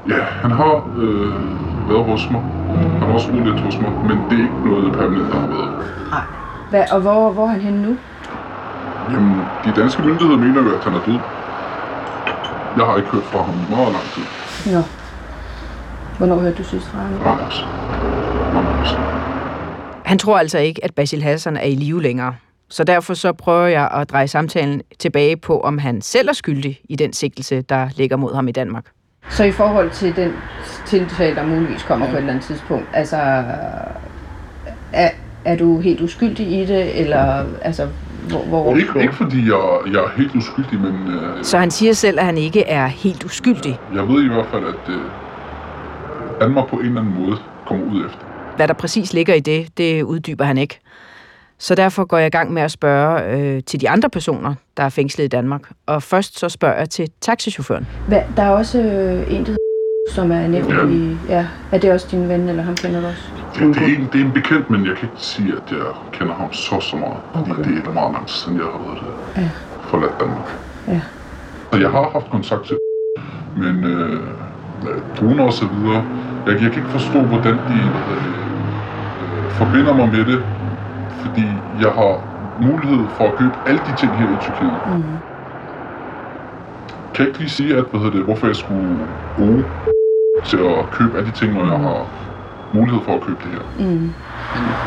Ja, 0.10 0.24
han 0.24 0.52
har 0.52 0.76
øh, 0.98 1.90
været 1.90 2.06
hos 2.06 2.30
mig. 2.32 2.42
Han 2.42 3.02
har 3.02 3.14
også 3.14 3.32
boet 3.32 3.46
lidt 3.46 3.60
hos 3.60 3.78
mig, 3.80 3.92
men 3.92 4.18
det 4.30 4.38
er 4.40 4.44
ikke 4.44 4.70
noget 4.70 4.94
permanent, 4.94 5.34
der 5.34 5.40
har 5.40 5.48
været. 5.48 5.72
Nej. 6.12 6.22
Hvad, 6.70 6.84
og 6.92 7.02
hvor, 7.02 7.32
hvor 7.32 7.44
er 7.44 7.48
han 7.48 7.62
henne 7.62 7.82
nu? 7.82 7.98
Jamen, 9.12 9.42
de 9.66 9.82
danske 9.82 10.04
myndigheder 10.04 10.38
mener 10.38 10.62
jo, 10.64 10.76
at 10.76 10.84
han 10.84 10.94
er 10.94 11.02
død. 11.06 11.20
Jeg 12.78 12.86
har 12.86 12.98
ikke 12.98 13.10
hørt 13.10 13.24
fra 13.24 13.42
ham 13.42 13.56
i 13.56 13.76
meget 13.76 13.92
lang 13.94 14.06
tid. 14.14 14.24
Nå. 14.74 14.82
Hvornår 16.18 16.40
hørte 16.40 16.58
du 16.58 16.64
sidst 16.64 16.88
fra 16.88 16.98
ham? 16.98 17.14
År 17.26 17.50
siden. 17.52 17.70
Han 20.06 20.18
tror 20.18 20.40
altså 20.40 20.58
ikke, 20.58 20.86
at 20.86 20.96
Basil 20.96 21.24
Hassan 21.24 21.58
er 21.58 21.66
i 21.66 21.76
live 21.76 22.02
længere. 22.02 22.34
Så 22.72 22.84
derfor 22.84 23.14
så 23.14 23.34
prøver 23.34 23.68
jeg 23.68 23.90
at 23.94 24.10
dreje 24.10 24.28
samtalen 24.28 24.82
tilbage 25.00 25.38
på, 25.38 25.60
om 25.60 25.78
han 25.78 26.02
selv 26.02 26.30
er 26.30 26.34
skyldig 26.34 26.80
i 26.90 26.96
den 26.96 27.14
sigtelse, 27.14 27.62
der 27.62 27.90
ligger 27.96 28.18
mod 28.18 28.36
ham 28.36 28.48
i 28.48 28.52
Danmark. 28.52 28.86
Så 29.30 29.44
i 29.44 29.52
forhold 29.52 29.90
til 29.92 30.16
den 30.16 30.32
tiltale, 30.86 31.36
der 31.36 31.46
muligvis 31.46 31.84
kommer 31.84 32.06
ja. 32.06 32.12
på 32.12 32.18
et 32.18 32.20
eller 32.20 32.34
andet 32.34 32.46
tidspunkt, 32.46 32.88
altså, 32.94 33.18
er, 34.94 35.10
er 35.46 35.56
du 35.56 35.80
helt 35.80 36.02
uskyldig 36.02 36.48
i 36.48 36.66
det, 36.66 37.00
eller 37.00 37.46
altså, 37.62 37.88
hvor... 38.30 38.44
hvor 38.44 38.76
Ikke, 38.76 39.02
ikke 39.02 39.16
fordi 39.16 39.38
jeg, 39.38 39.94
jeg 39.94 40.00
er 40.00 40.10
helt 40.18 40.36
uskyldig, 40.36 40.80
men 40.80 41.14
øh, 41.14 41.44
Så 41.44 41.58
han 41.58 41.72
siger 41.72 41.94
selv, 41.94 42.20
at 42.20 42.26
han 42.26 42.38
ikke 42.38 42.64
er 42.64 42.88
helt 42.88 43.24
uskyldig. 43.24 43.80
jeg 43.94 44.08
ved 44.08 44.24
i 44.24 44.28
hvert 44.28 44.48
fald, 44.52 44.64
at 44.66 44.94
øh, 44.94 45.02
Danmark 46.42 46.70
på 46.70 46.76
en 46.76 46.86
eller 46.86 47.02
anden 47.02 47.20
måde 47.20 47.38
kommer 47.68 47.86
ud 47.86 48.06
efter. 48.06 48.20
Hvad 48.56 48.68
der 48.68 48.74
præcis 48.74 49.14
ligger 49.14 49.34
i 49.34 49.40
det, 49.40 49.78
det 49.78 50.04
uddyber 50.04 50.46
han 50.46 50.58
ikke. 50.58 50.80
Så 51.62 51.76
derfor 51.76 52.06
går 52.06 52.18
jeg 52.18 52.28
i 52.28 52.30
gang 52.30 52.54
med 52.54 52.62
at 52.62 52.72
spørge 52.72 53.36
øh, 53.38 53.64
til 53.64 53.82
de 53.82 53.90
andre 53.90 54.10
personer, 54.10 54.54
der 54.78 54.84
er 54.84 54.90
fængslet 54.90 55.24
i 55.26 55.28
Danmark. 55.28 55.62
Og 55.86 56.04
først 56.04 56.40
så 56.40 56.50
spørger 56.50 56.78
jeg 56.78 56.90
til 56.90 57.08
taxichaufføren. 57.22 57.88
Hvad, 58.08 58.22
der 58.38 58.44
er 58.44 58.50
også 58.50 58.80
øh, 58.82 59.36
en, 59.36 59.46
der 59.46 59.56
som 60.12 60.32
er 60.32 60.48
nævnt 60.48 60.70
Ja. 60.74 60.86
i... 60.88 61.18
Ja, 61.30 61.46
er 61.72 61.78
det 61.78 61.92
også 61.92 62.08
din 62.12 62.30
ven, 62.30 62.50
eller 62.50 62.64
ham 62.64 62.76
kender 62.76 63.02
du 63.02 63.08
også? 63.08 63.22
Det, 63.56 63.76
det, 63.76 63.82
er 63.84 63.98
en, 63.98 64.10
det 64.14 64.22
er 64.22 64.26
en 64.26 64.32
bekendt, 64.32 64.70
men 64.70 64.86
jeg 64.86 64.96
kan 64.98 65.10
ikke 65.10 65.22
sige, 65.22 65.48
at 65.54 65.72
jeg 65.72 65.86
kender 66.12 66.34
ham 66.34 66.54
så 66.54 66.80
så 66.80 66.96
meget. 66.96 67.18
Fordi 67.34 67.52
Okay. 67.52 67.64
det 67.76 67.88
er 67.88 67.94
meget 67.94 68.14
lang 68.14 68.28
tid 68.28 68.36
siden, 68.36 68.58
jeg 68.58 68.66
har 68.66 68.82
været 68.88 69.04
Ja. 69.38 69.50
forladt 69.90 70.20
Danmark. 70.20 70.50
Ja. 70.88 71.02
Så 71.74 71.80
jeg 71.80 71.90
har 71.90 72.10
haft 72.14 72.30
kontakt 72.32 72.64
til 72.68 72.78
men 73.58 73.84
øh, 73.84 74.20
droner 75.20 75.44
og 75.44 75.54
så 75.54 75.66
videre. 75.74 76.04
Jeg, 76.46 76.54
jeg 76.54 76.72
kan 76.72 76.78
ikke 76.82 76.90
forstå, 77.00 77.20
hvordan 77.22 77.54
de 77.54 77.78
øh, 78.14 78.32
forbinder 79.52 79.94
mig 79.94 80.10
med 80.10 80.26
det, 80.26 80.44
fordi 81.22 81.46
jeg 81.80 81.92
har 81.92 82.14
mulighed 82.58 83.10
for 83.18 83.24
at 83.28 83.36
købe 83.36 83.58
alle 83.66 83.82
de 83.86 83.96
ting 83.96 84.12
her 84.18 84.28
i 84.28 84.38
Tyrkiet. 84.38 84.80
Mm. 84.86 85.04
Kan 87.14 87.20
jeg 87.20 87.28
ikke 87.28 87.40
lige 87.40 87.50
sige, 87.50 87.78
at, 87.78 87.86
hvad 87.92 88.00
hedder 88.00 88.16
det, 88.18 88.24
hvorfor 88.26 88.48
jeg 88.48 88.56
skulle 88.56 88.98
bruge 89.36 89.66
til 90.50 90.58
at 90.58 90.92
købe 90.92 91.18
alle 91.18 91.30
de 91.32 91.36
ting, 91.36 91.54
når 91.54 91.66
jeg 91.72 91.80
har 91.80 92.08
mulighed 92.74 93.02
for 93.06 93.14
at 93.16 93.22
købe 93.22 93.40
det 93.44 93.52
her. 93.52 93.66
Mm. 93.80 94.14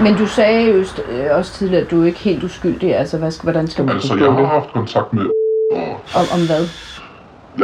Men 0.05 0.16
du 0.16 0.27
sagde 0.27 0.70
jo 0.70 0.85
øh, 1.09 1.37
også 1.38 1.53
tidligere, 1.53 1.85
at 1.85 1.90
du 1.90 2.03
er 2.03 2.07
ikke 2.07 2.18
helt 2.18 2.44
uskyldig. 2.44 2.97
Altså, 2.97 3.18
hvad 3.18 3.42
hvordan 3.42 3.66
skal 3.66 3.85
man 3.85 3.94
Altså, 3.94 4.14
jeg 4.16 4.33
har 4.33 4.47
haft 4.47 4.73
kontakt 4.73 5.12
med 5.12 5.27
og 5.73 6.01
Om, 6.14 6.27
om 6.35 6.47
hvad? 6.47 6.64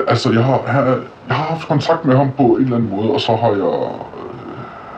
Altså, 0.09 0.33
jeg 0.33 0.45
har, 0.45 0.63
jeg, 0.67 0.99
jeg 1.29 1.37
har 1.37 1.45
haft 1.45 1.69
kontakt 1.69 2.05
med 2.05 2.17
ham 2.17 2.31
på 2.37 2.43
en 2.43 2.63
eller 2.63 2.77
anden 2.77 2.91
måde, 2.91 3.11
og 3.11 3.21
så 3.21 3.37
har 3.37 3.51
jeg 3.51 3.73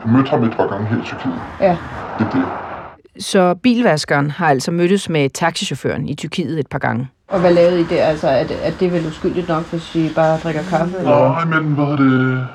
øh, 0.05 0.13
mødt 0.13 0.29
ham 0.29 0.43
et 0.43 0.55
par 0.57 0.67
gange 0.67 0.87
her 0.87 0.97
i 0.97 1.03
Tyrkiet. 1.03 1.41
Ja. 1.59 1.77
Det 2.19 2.25
er 2.25 2.29
det. 2.29 2.45
Så 3.19 3.53
bilvaskeren 3.53 4.31
har 4.31 4.47
altså 4.47 4.71
mødtes 4.71 5.09
med 5.09 5.29
taxichaufføren 5.29 6.09
i 6.09 6.15
Tyrkiet 6.15 6.59
et 6.59 6.67
par 6.67 6.79
gange. 6.79 7.07
Og 7.27 7.39
hvad 7.39 7.53
lavede 7.53 7.79
I 7.81 7.83
der? 7.83 8.03
Altså, 8.05 8.27
er 8.27 8.43
det, 8.43 8.67
er 8.67 8.71
det 8.71 8.91
vel 8.93 9.07
uskyldigt 9.07 9.47
nok, 9.47 9.69
hvis 9.69 9.95
I 9.95 10.09
bare 10.15 10.37
drikker 10.37 10.61
kaffe? 10.69 10.97
Eller? 10.97 11.45
Nej, 11.45 11.45
men 11.61 11.73
hvad 11.73 11.85
er 11.85 11.95
det... 11.95 12.47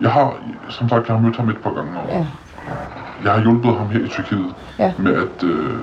Jeg 0.00 0.10
har, 0.10 0.34
som 0.68 0.88
sagt, 0.88 1.08
jeg 1.08 1.16
har 1.16 1.22
mødt 1.22 1.36
ham 1.36 1.48
et 1.48 1.56
par 1.62 1.70
gange, 1.74 1.90
og 2.00 2.08
Ja. 2.08 2.26
jeg 3.24 3.32
har 3.32 3.40
hjulpet 3.40 3.74
ham 3.76 3.88
her 3.88 4.00
i 4.04 4.08
Tyrkiet 4.08 4.54
Ja. 4.78 4.92
med 4.98 5.14
at, 5.14 5.44
øh, 5.44 5.74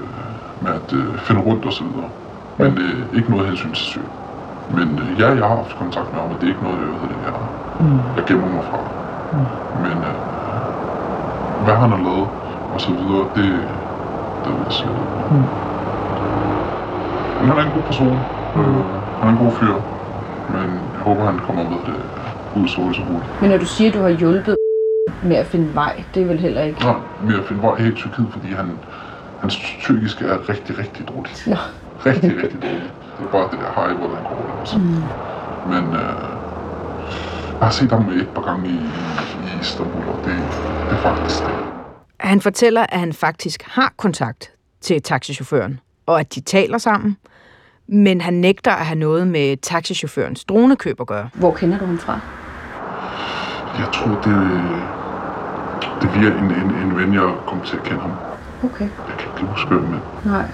med 0.62 0.72
at 0.72 0.94
øh, 0.94 1.18
finde 1.20 1.42
rundt 1.42 1.66
og 1.66 1.74
så 1.74 1.84
videre. 1.84 2.10
Men 2.58 2.78
øh, 2.78 3.18
ikke 3.18 3.32
noget 3.32 3.48
hensyn 3.48 3.72
til 3.74 3.86
Syrien. 3.86 4.10
Men 4.70 5.00
øh, 5.00 5.20
ja, 5.20 5.28
jeg 5.28 5.46
har 5.48 5.56
haft 5.56 5.76
kontakt 5.78 6.14
med 6.14 6.22
ham, 6.22 6.30
og 6.32 6.36
det 6.42 6.44
er 6.44 6.48
ikke 6.54 6.64
noget, 6.64 6.80
jeg, 6.80 6.88
det, 7.10 7.16
jeg, 7.26 7.34
Mm. 7.80 8.00
jeg 8.18 8.24
gemmer 8.28 8.48
mig 8.48 8.64
fra. 8.72 8.80
Men 9.84 9.98
øh, 10.10 10.16
hvad 11.66 11.76
han 11.76 11.90
har 11.90 11.98
lavet 11.98 12.28
og 12.74 12.82
så 12.82 12.92
videre, 12.92 13.26
det, 13.36 13.70
ikke. 14.50 15.34
Mm. 15.34 15.48
Men 17.40 17.50
han 17.50 17.58
er 17.58 17.64
en 17.64 17.72
god 17.72 17.84
person. 17.84 18.26
Øh, 18.56 18.64
han 19.20 19.28
er 19.28 19.32
en 19.32 19.38
god 19.38 19.52
fyr. 19.52 19.74
Men 20.50 20.70
jeg 20.94 21.02
håber, 21.02 21.26
han 21.26 21.40
kommer 21.40 21.64
med 21.64 21.78
det 21.86 22.04
ud 22.56 22.68
så 22.68 22.82
hurtigt 22.82 23.08
så 23.08 23.14
hurtigt. 23.14 23.42
Men 23.42 23.50
når 23.50 23.58
du 23.58 23.66
siger, 23.66 23.90
at 23.90 23.94
du 23.94 24.02
har 24.02 24.10
hjulpet 24.10 24.56
med 25.24 25.36
at 25.36 25.46
finde 25.48 25.76
vej, 25.76 26.04
det 26.14 26.22
er 26.22 26.26
vel 26.26 26.40
heller 26.40 26.62
ikke... 26.62 26.82
Nej, 26.82 26.96
med 27.24 27.40
at 27.40 27.46
finde 27.46 27.62
vej 27.62 27.76
her 27.76 27.92
i 27.92 27.96
Tyrkiet, 27.96 28.28
fordi 28.32 28.48
han, 28.48 28.80
hans 29.38 29.58
tyrkiske 29.58 30.26
er 30.26 30.50
rigtig, 30.50 30.78
rigtig 30.78 31.08
dårligt. 31.08 31.48
Nå. 31.48 31.56
Rigtig, 32.06 32.44
rigtig 32.44 32.62
dårligt. 32.62 32.94
Det 33.18 33.26
er 33.26 33.32
bare 33.32 33.50
det 33.52 33.60
der 33.60 33.72
hej, 33.76 33.94
hvordan 33.94 34.24
går 34.24 34.46
det. 34.48 34.60
Altså. 34.60 34.78
Mm. 34.78 35.10
Men 35.64 35.84
øh, 35.94 36.30
jeg 37.60 37.68
har 37.68 37.70
set 37.70 37.92
ham 37.92 38.10
et 38.10 38.30
par 38.36 38.42
gange 38.42 38.70
i, 38.70 38.80
i 39.40 39.60
Istanbul, 39.62 40.08
og 40.08 40.22
det, 40.26 40.34
det 40.90 40.96
er 40.96 41.02
faktisk 41.02 41.46
det. 41.46 41.59
Han 42.20 42.42
fortæller, 42.42 42.86
at 42.90 43.00
han 43.00 43.14
faktisk 43.14 43.64
har 43.68 43.94
kontakt 43.98 44.52
til 44.82 45.02
taxichaufføren, 45.02 45.80
og 46.06 46.20
at 46.20 46.36
de 46.36 46.42
taler 46.42 46.78
sammen, 46.78 47.18
men 47.88 48.22
han 48.22 48.34
nægter 48.34 48.72
at 48.72 48.86
have 48.86 49.00
noget 49.00 49.28
med 49.28 49.58
taxichaufførens 49.58 50.44
dronekøb 50.44 51.02
at 51.02 51.08
gøre. 51.08 51.30
Hvor 51.34 51.54
kender 51.54 51.78
du 51.78 51.86
ham 51.86 51.98
fra? 51.98 52.20
Jeg 53.80 53.88
tror, 53.94 54.12
det, 54.12 54.36
det 56.02 56.10
er 56.10 56.20
via 56.20 56.30
en, 56.30 56.46
en, 56.46 56.92
en 56.92 56.98
ven, 56.98 57.14
jeg 57.14 57.34
kom 57.48 57.62
til 57.66 57.78
at 57.78 57.84
kende 57.84 58.02
ham. 58.02 58.12
Okay. 58.64 58.90
Jeg 59.08 59.16
kan 59.20 59.28
ikke 59.38 59.52
huske, 59.52 59.68
hvem, 59.70 59.82
men... 59.82 60.00
Nej. 60.26 60.46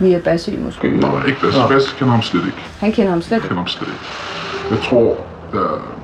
Via 0.00 0.18
Basil 0.18 0.60
måske? 0.60 0.90
Nej, 0.90 1.26
ikke 1.26 1.40
Bass. 1.40 1.56
Bass 1.68 1.92
kender 1.92 2.12
ham 2.12 2.22
slet 2.22 2.46
ikke. 2.46 2.58
Han 2.80 2.92
kender 2.92 3.10
ham 3.10 3.22
slet 3.22 3.36
Jeg 3.36 3.42
kender 3.42 3.56
ham 3.56 3.66
slet 3.66 3.88
ikke. 3.88 4.04
Jeg 4.70 4.78
tror, 4.78 5.26
der, 5.52 5.94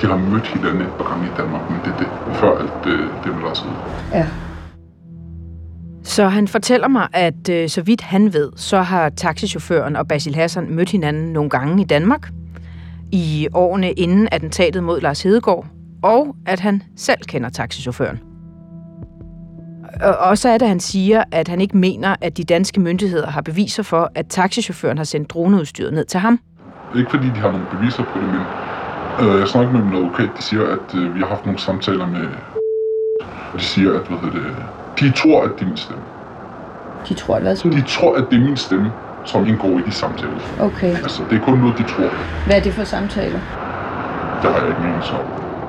de 0.00 0.06
har 0.06 0.16
mødt 0.16 0.46
hinanden 0.46 0.82
et 0.82 0.92
par 0.98 1.04
gange 1.10 1.26
i 1.26 1.30
Danmark, 1.38 1.70
men 1.70 1.80
det 1.84 1.92
er 1.92 1.98
det. 1.98 2.08
Før 2.36 2.58
alt 2.58 2.72
det, 2.84 2.98
det 3.24 3.34
med 3.34 3.42
deres 3.46 3.64
Ja. 4.12 4.26
Så 6.12 6.28
han 6.28 6.48
fortæller 6.48 6.88
mig, 6.88 7.08
at 7.12 7.48
øh, 7.48 7.68
så 7.68 7.82
vidt 7.82 8.00
han 8.00 8.32
ved, 8.32 8.52
så 8.56 8.82
har 8.82 9.08
taxichaufføren 9.08 9.96
og 9.96 10.08
Basil 10.08 10.34
Hassan 10.34 10.70
mødt 10.70 10.90
hinanden 10.90 11.32
nogle 11.32 11.50
gange 11.50 11.82
i 11.82 11.84
Danmark 11.84 12.28
i 13.12 13.48
årene 13.54 13.92
inden 13.92 14.28
attentatet 14.32 14.84
mod 14.84 15.00
Lars 15.00 15.22
Hedegaard, 15.22 15.66
og 16.02 16.36
at 16.46 16.60
han 16.60 16.82
selv 16.96 17.18
kender 17.28 17.48
taxichaufføren. 17.48 18.20
Og 20.02 20.16
også 20.16 20.48
er 20.48 20.58
det, 20.58 20.62
at 20.62 20.68
han 20.68 20.80
siger, 20.80 21.24
at 21.30 21.48
han 21.48 21.60
ikke 21.60 21.76
mener, 21.76 22.16
at 22.20 22.36
de 22.36 22.44
danske 22.44 22.80
myndigheder 22.80 23.30
har 23.30 23.40
beviser 23.40 23.82
for, 23.82 24.10
at 24.14 24.26
taxichaufføren 24.26 24.96
har 24.96 25.04
sendt 25.04 25.30
droneudstyret 25.30 25.92
ned 25.92 26.04
til 26.04 26.20
ham. 26.20 26.40
Ikke 26.96 27.10
fordi 27.10 27.26
de 27.26 27.40
har 27.40 27.52
nogle 27.52 27.66
beviser 27.70 28.04
på 28.04 28.18
det, 28.18 28.28
men 28.28 28.42
øh, 29.28 29.40
jeg 29.40 29.48
snakker 29.48 29.72
med 29.72 29.82
min 29.82 29.94
advokat, 29.94 30.28
de 30.38 30.42
siger, 30.42 30.62
at 30.62 30.94
øh, 30.94 31.14
vi 31.14 31.20
har 31.20 31.26
haft 31.26 31.46
nogle 31.46 31.60
samtaler 31.60 32.06
med... 32.06 32.26
Og 33.52 33.58
de 33.58 33.64
siger, 33.64 34.00
at 34.00 34.06
hvad 34.08 34.18
hedder 34.18 34.48
det, 34.48 34.81
de 35.00 35.10
tror, 35.10 35.42
at 35.44 35.50
det 35.54 35.62
er 35.62 35.66
min 35.66 35.76
stemme. 35.76 36.02
De 37.08 37.14
tror, 37.14 37.40
hvad 37.40 37.56
De 37.56 37.82
tror, 37.82 38.16
at 38.16 38.24
det 38.30 38.36
er 38.38 38.44
min 38.44 38.56
stemme, 38.56 38.92
som 39.24 39.46
indgår 39.46 39.78
i 39.78 39.82
de 39.86 39.92
samtaler. 39.92 40.40
Okay. 40.60 40.96
Altså, 40.96 41.22
det 41.30 41.40
er 41.40 41.44
kun 41.44 41.58
noget, 41.58 41.78
de 41.78 41.82
tror. 41.82 42.10
Hvad 42.46 42.56
er 42.56 42.60
det 42.62 42.74
for 42.74 42.84
samtaler? 42.84 43.40
Det 44.42 44.50
har 44.50 44.58
jeg 44.60 44.68
ikke 44.68 44.80
mening 44.80 45.02
om. 45.12 45.26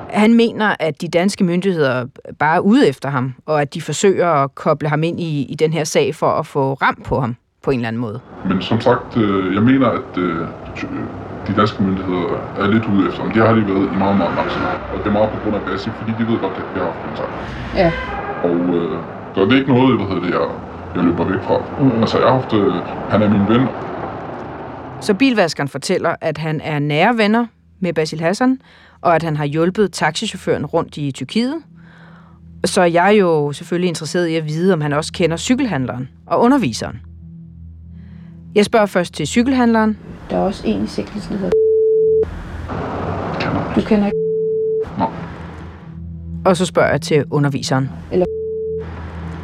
Han 0.09 0.33
mener, 0.33 0.75
at 0.79 1.01
de 1.01 1.07
danske 1.07 1.43
myndigheder 1.43 2.05
bare 2.39 2.55
er 2.55 2.59
ude 2.59 2.87
efter 2.87 3.09
ham, 3.09 3.33
og 3.45 3.61
at 3.61 3.73
de 3.73 3.81
forsøger 3.81 4.27
at 4.43 4.55
koble 4.55 4.89
ham 4.89 5.03
ind 5.03 5.19
i, 5.19 5.45
i 5.49 5.55
den 5.55 5.73
her 5.73 5.83
sag 5.83 6.15
for 6.15 6.29
at 6.31 6.45
få 6.45 6.73
ram 6.73 6.95
på 7.05 7.19
ham 7.19 7.35
på 7.63 7.71
en 7.71 7.79
eller 7.79 7.87
anden 7.87 8.01
måde. 8.01 8.19
Men 8.45 8.61
som 8.61 8.81
sagt, 8.81 9.17
øh, 9.17 9.55
jeg 9.55 9.63
mener, 9.63 9.87
at 9.89 10.17
øh, 10.17 10.47
de 11.47 11.53
danske 11.55 11.83
myndigheder 11.83 12.25
er 12.59 12.67
lidt 12.67 12.85
ude 12.85 13.07
efter 13.07 13.21
ham. 13.21 13.31
Det 13.31 13.41
har 13.47 13.53
de 13.53 13.67
været 13.67 13.89
i 13.93 13.97
meget, 13.97 14.17
meget 14.17 14.35
lang 14.35 14.49
tid. 14.49 14.61
Og 14.93 14.97
det 14.99 15.07
er 15.07 15.11
meget 15.11 15.29
på 15.29 15.37
grund 15.43 15.55
af 15.55 15.61
Bassi, 15.61 15.89
fordi 15.99 16.11
de 16.19 16.31
ved 16.31 16.39
godt, 16.39 16.53
at 16.57 16.63
vi 16.73 16.79
har 16.79 16.85
haft 16.85 17.01
kontakt. 17.07 17.31
Ja. 17.75 17.91
Og 18.43 18.55
øh, 18.55 18.99
så 19.35 19.45
det 19.45 19.53
er 19.53 19.57
ikke 19.57 19.73
noget, 19.73 19.97
hvad 19.97 20.07
hedder 20.07 20.21
det, 20.21 20.31
jeg, 20.31 20.47
jeg 20.95 21.03
løber 21.03 21.25
væk 21.25 21.41
fra. 21.43 21.57
Mm. 21.79 22.01
Altså, 22.01 22.17
jeg 22.17 22.27
har 22.27 22.33
haft, 22.33 22.53
øh, 22.53 22.73
han 23.09 23.21
er 23.21 23.29
min 23.29 23.47
ven, 23.47 23.67
Så 25.01 25.13
bilvaskeren 25.13 25.69
fortæller, 25.69 26.15
at 26.21 26.37
han 26.37 26.61
er 26.63 26.79
nære 26.79 27.17
venner 27.17 27.45
med 27.79 27.93
Basil 27.93 28.19
Hassan, 28.19 28.59
og 29.01 29.15
at 29.15 29.23
han 29.23 29.37
har 29.37 29.45
hjulpet 29.45 29.91
taxichaufføren 29.91 30.65
rundt 30.65 30.97
i 30.97 31.11
Tyrkiet. 31.11 31.55
Så 32.65 32.81
er 32.81 32.85
jeg 32.85 33.15
jo 33.19 33.51
selvfølgelig 33.51 33.87
interesseret 33.87 34.27
i 34.27 34.35
at 34.35 34.45
vide, 34.45 34.73
om 34.73 34.81
han 34.81 34.93
også 34.93 35.13
kender 35.13 35.37
cykelhandleren 35.37 36.09
og 36.27 36.39
underviseren. 36.41 37.01
Jeg 38.55 38.65
spørger 38.65 38.85
først 38.85 39.13
til 39.13 39.27
cykelhandleren. 39.27 39.97
Der 40.29 40.37
er 40.37 40.41
også 40.41 40.67
en 40.67 40.83
i 40.83 40.87
sigtelsen, 40.87 41.33
der 41.33 41.39
hedder... 41.39 41.53
Du 43.75 43.81
kender 43.81 44.05
ikke... 44.05 44.17
Og 46.45 46.57
så 46.57 46.65
spørger 46.65 46.89
jeg 46.89 47.01
til 47.01 47.25
underviseren. 47.31 47.89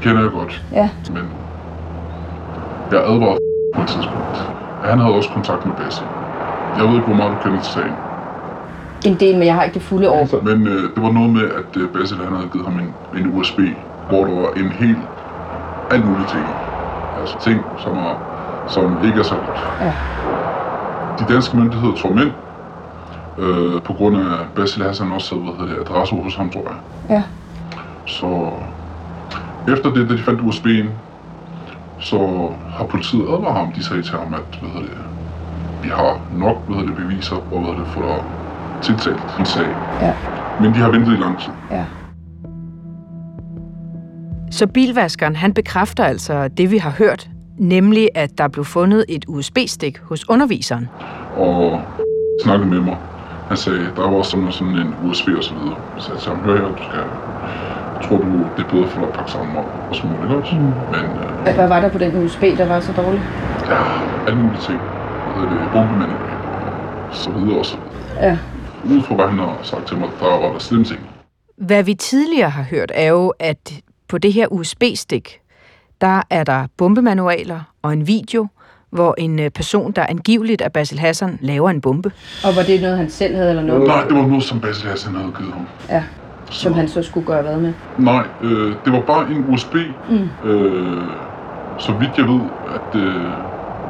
kender 0.02 0.22
jeg 0.22 0.32
godt. 0.32 0.64
Ja. 0.72 0.90
Men 1.12 1.24
jeg 2.92 3.00
advarede 3.00 3.40
på 3.76 3.82
et 3.82 3.88
tidspunkt. 3.88 4.38
Han 4.84 5.00
havde 5.00 5.14
også 5.14 5.30
kontakt 5.30 5.66
med 5.66 5.76
Bassi. 5.76 6.02
Jeg 6.78 6.84
ved 6.88 6.94
ikke, 6.94 7.08
hvor 7.08 7.16
meget 7.16 7.32
du 7.32 7.38
kender 7.44 7.62
til 7.62 7.74
sagen. 7.74 7.94
En 9.06 9.16
del, 9.20 9.38
men 9.38 9.46
jeg 9.46 9.56
har 9.56 9.64
ikke 9.64 9.74
det 9.74 9.82
fulde 9.82 10.10
år. 10.10 10.44
Men 10.44 10.68
øh, 10.68 10.84
det 10.96 11.04
var 11.04 11.12
noget 11.12 11.30
med, 11.30 11.44
at 11.60 11.78
øh, 11.82 11.90
Basil 11.90 12.18
han 12.18 12.34
havde 12.36 12.50
givet 12.54 12.66
ham 12.68 12.80
en, 12.80 12.94
en 13.20 13.38
USB, 13.38 13.60
hvor 14.10 14.26
der 14.26 14.36
var 14.42 14.50
en 14.58 14.70
hel, 14.72 14.98
alt 15.92 16.06
mulige 16.06 16.28
ting. 16.28 16.46
Altså 17.22 17.36
ting, 17.40 17.58
som, 17.84 17.98
er, 17.98 18.16
som 18.68 18.98
ikke 19.06 19.20
er 19.20 19.24
så 19.24 19.36
godt. 19.36 19.60
Ja. 19.82 19.94
De 21.20 21.34
danske 21.34 21.58
myndigheder 21.58 21.96
tog 21.96 22.12
ham 22.12 22.28
ind, 22.28 22.34
øh, 23.40 23.82
på 23.82 23.94
grund 23.94 24.18
af 24.18 24.38
Basil 24.56 24.84
Hassan 24.84 25.12
også 25.12 25.36
havde 25.36 25.46
hvad 25.46 25.68
hedder 25.68 25.84
det, 25.84 25.90
adresse 25.90 26.16
hos 26.16 26.36
ham, 26.36 26.50
tror 26.50 26.62
jeg. 26.62 26.78
Ja. 27.10 27.24
Så 28.06 28.50
efter 29.74 29.94
det, 29.94 30.10
da 30.10 30.14
de 30.14 30.20
fandt 30.20 30.42
USB'en, 30.42 30.90
så 32.00 32.50
har 32.70 32.86
politiet 32.86 33.22
advaret 33.22 33.58
ham. 33.58 33.72
De 33.72 33.84
sagde 33.84 34.02
til 34.02 34.14
ham, 34.14 34.34
at 34.34 34.60
hvad 34.62 34.70
hedder 34.70 34.88
det, 34.88 34.98
vi 35.84 35.90
har 35.90 36.20
nok 36.38 36.66
hvad 36.68 36.76
hedder 36.76 36.90
det, 36.90 36.98
beviser, 36.98 37.36
og 37.36 37.42
hvad 37.50 37.60
hedder 37.60 37.84
det, 37.84 37.88
for 37.88 38.02
dig 38.02 38.24
tiltalt 38.82 39.40
en 39.40 39.46
sag. 39.46 39.68
Ja. 40.02 40.14
Men 40.62 40.74
de 40.74 40.76
har 40.76 40.90
ventet 40.90 41.14
i 41.14 41.22
lang 41.22 41.40
tid. 41.40 41.52
Ja. 41.72 41.86
Så 44.52 44.68
bilvaskeren, 44.68 45.36
han 45.36 45.54
bekræfter 45.54 46.04
altså 46.04 46.48
det, 46.48 46.72
vi 46.72 46.78
har 46.78 46.90
hørt, 46.90 47.30
nemlig 47.58 48.10
at 48.16 48.38
der 48.38 48.48
blev 48.48 48.66
fundet 48.66 49.06
et 49.10 49.26
USB-stik 49.28 50.00
hos 50.00 50.30
underviseren. 50.30 50.90
Og 51.38 51.82
snakkede 52.44 52.70
med 52.70 52.80
mig. 52.80 52.98
Han 53.50 53.58
sagde, 53.58 53.86
der 53.96 54.02
var 54.02 54.18
også 54.18 54.32
sådan, 54.32 54.52
sådan 54.52 54.74
en 54.74 54.96
USB 55.02 55.28
og 55.38 55.44
så 55.44 55.54
videre. 55.56 55.78
Så 55.98 56.14
jeg 56.14 56.22
sagde, 56.22 56.38
hør 56.40 56.56
her, 56.58 56.76
du 56.76 56.84
skal... 56.84 57.00
Tror 58.02 58.18
du, 58.18 58.32
det 58.58 58.64
er 58.66 58.70
bedre 58.70 58.88
for 58.88 59.00
dig 59.00 59.08
at 59.08 59.14
pakke 59.14 59.32
sammen 59.32 59.58
og, 59.58 59.66
og 59.90 59.96
så 59.96 60.08
muligt 60.08 60.34
også? 60.34 60.56
Mm. 60.56 60.62
Men 60.62 61.06
øh, 61.24 61.56
Hvad- 61.56 61.68
var 61.68 61.80
der 61.82 61.90
på 61.90 61.98
den 61.98 62.24
USB, 62.26 62.42
der 62.42 62.66
var 62.66 62.80
så 62.80 62.94
dårlig? 62.94 63.24
ja, 63.66 63.82
alle 64.28 64.40
mulige 64.40 64.62
ting. 64.62 64.82
Hvad 65.24 65.34
hedder 65.34 65.50
det? 65.50 65.72
Bombemanual 65.72 66.38
og 67.08 67.16
så 67.16 67.32
videre 67.32 67.58
og 67.60 67.66
så 67.66 67.78
videre. 67.78 68.30
Ja. 68.30 68.38
Ud 68.84 69.02
fra 69.04 69.16
hvad 69.16 69.26
han 69.28 69.40
har 69.40 69.60
sagt 69.64 69.88
til 69.88 69.98
mig, 69.98 70.10
der 70.20 70.26
var 70.26 70.52
der 70.52 70.60
slemme 70.60 70.86
ting. 70.86 71.00
Hvad 71.58 71.84
vi 71.84 71.94
tidligere 71.94 72.50
har 72.50 72.64
hørt, 72.64 72.92
er 72.96 73.08
jo, 73.10 73.34
at 73.40 73.74
på 74.08 74.18
det 74.18 74.34
her 74.34 74.48
USB-stik, 74.48 75.40
der 76.02 76.22
er 76.30 76.44
der 76.44 76.68
bombemanualer 76.78 77.60
og 77.82 77.94
en 77.94 78.08
video, 78.08 78.48
hvor 78.92 79.16
en 79.18 79.40
øh, 79.40 79.50
person, 79.50 79.92
der 79.92 80.06
angiveligt 80.10 80.62
er 80.62 80.70
Basil 80.70 81.00
Hassan, 81.00 81.38
laver 81.42 81.70
en 81.70 81.82
bombe. 81.82 82.12
Og 82.44 82.56
var 82.56 82.62
det 82.64 82.82
noget, 82.82 82.98
han 82.98 83.10
selv 83.10 83.36
havde, 83.36 83.50
eller 83.50 83.64
noget? 83.64 83.88
Nej, 83.88 84.04
det 84.04 84.16
var 84.16 84.28
noget, 84.28 84.44
som 84.44 84.62
Basil 84.62 84.90
Hassan 84.90 85.16
havde 85.16 85.32
givet 85.38 85.54
ham. 85.54 85.68
Ja. 85.90 86.04
Som 86.52 86.74
han 86.74 86.88
så 86.88 87.04
skulle 87.04 87.26
gøre 87.26 87.42
hvad 87.42 87.58
med? 87.58 87.74
Nej, 87.98 88.24
øh, 88.42 88.76
det 88.86 88.94
var 88.94 89.02
bare 89.02 89.32
en 89.32 89.46
USB. 89.54 89.76
Mm. 90.10 90.50
Øh, 90.50 91.04
så 91.78 91.92
vidt 91.92 92.18
jeg 92.18 92.26
ved, 92.26 92.42
at 92.76 93.00
øh, 93.02 93.32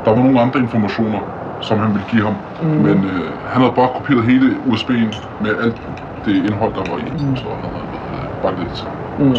der 0.06 0.12
var 0.12 0.24
nogle 0.24 0.42
andre 0.42 0.60
informationer, 0.60 1.20
som 1.60 1.80
han 1.80 1.94
ville 1.94 2.08
give 2.10 2.24
ham. 2.24 2.36
Mm. 2.62 2.68
Men 2.68 3.04
øh, 3.06 3.44
han 3.46 3.62
havde 3.62 3.74
bare 3.76 3.90
kopieret 3.96 4.26
hele 4.26 4.56
USB'en 4.66 5.16
med 5.40 5.52
alt 5.64 5.82
det 6.26 6.36
indhold, 6.36 6.74
der 6.74 6.84
var 6.92 6.98
i. 6.98 7.10
Mm. 7.12 7.36
Så 7.36 7.44
han 7.62 7.72
havde 7.72 7.86
øh, 8.04 8.30
bare 8.42 8.56
det 8.56 8.78
sammen. 8.78 8.98
Mm. 9.18 9.36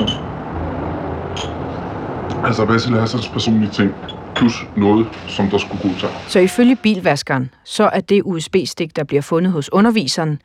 Altså 2.45 2.67
Basil 2.67 2.97
Hassans 2.99 3.29
personlige 3.29 3.71
ting, 3.71 3.95
plus 4.41 4.67
noget, 4.77 5.07
som 5.29 5.47
der 5.51 5.59
skulle 5.59 5.83
gå 5.83 5.89
til. 5.99 6.09
Så 6.29 6.39
ifølge 6.39 6.77
bilvaskeren, 6.77 7.51
så 7.65 7.85
er 7.85 8.01
det 8.01 8.23
USB-stik, 8.25 8.97
der 8.97 9.05
bliver 9.05 9.23
fundet 9.23 9.53
hos 9.53 9.73
underviseren, 9.73 10.43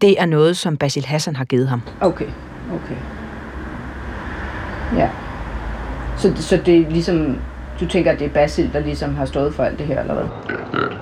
det 0.00 0.20
er 0.20 0.26
noget, 0.26 0.56
som 0.56 0.76
Basil 0.76 1.04
Hassan 1.04 1.36
har 1.36 1.44
givet 1.44 1.68
ham. 1.68 1.82
Okay, 2.00 2.28
okay. 2.74 2.96
Ja. 4.96 5.10
Så, 6.16 6.32
så 6.36 6.56
det 6.66 6.76
er 6.76 6.90
ligesom, 6.90 7.36
du 7.80 7.86
tænker, 7.86 8.12
at 8.12 8.18
det 8.18 8.24
er 8.24 8.30
Basil, 8.30 8.72
der 8.72 8.80
ligesom 8.80 9.14
har 9.14 9.24
stået 9.24 9.54
for 9.54 9.62
alt 9.64 9.78
det 9.78 9.86
her, 9.86 10.00
eller 10.00 10.14
hvad? 10.14 10.24
Ja, 10.48 10.78
det 10.78 10.84
er 10.84 10.88
det. 10.88 10.98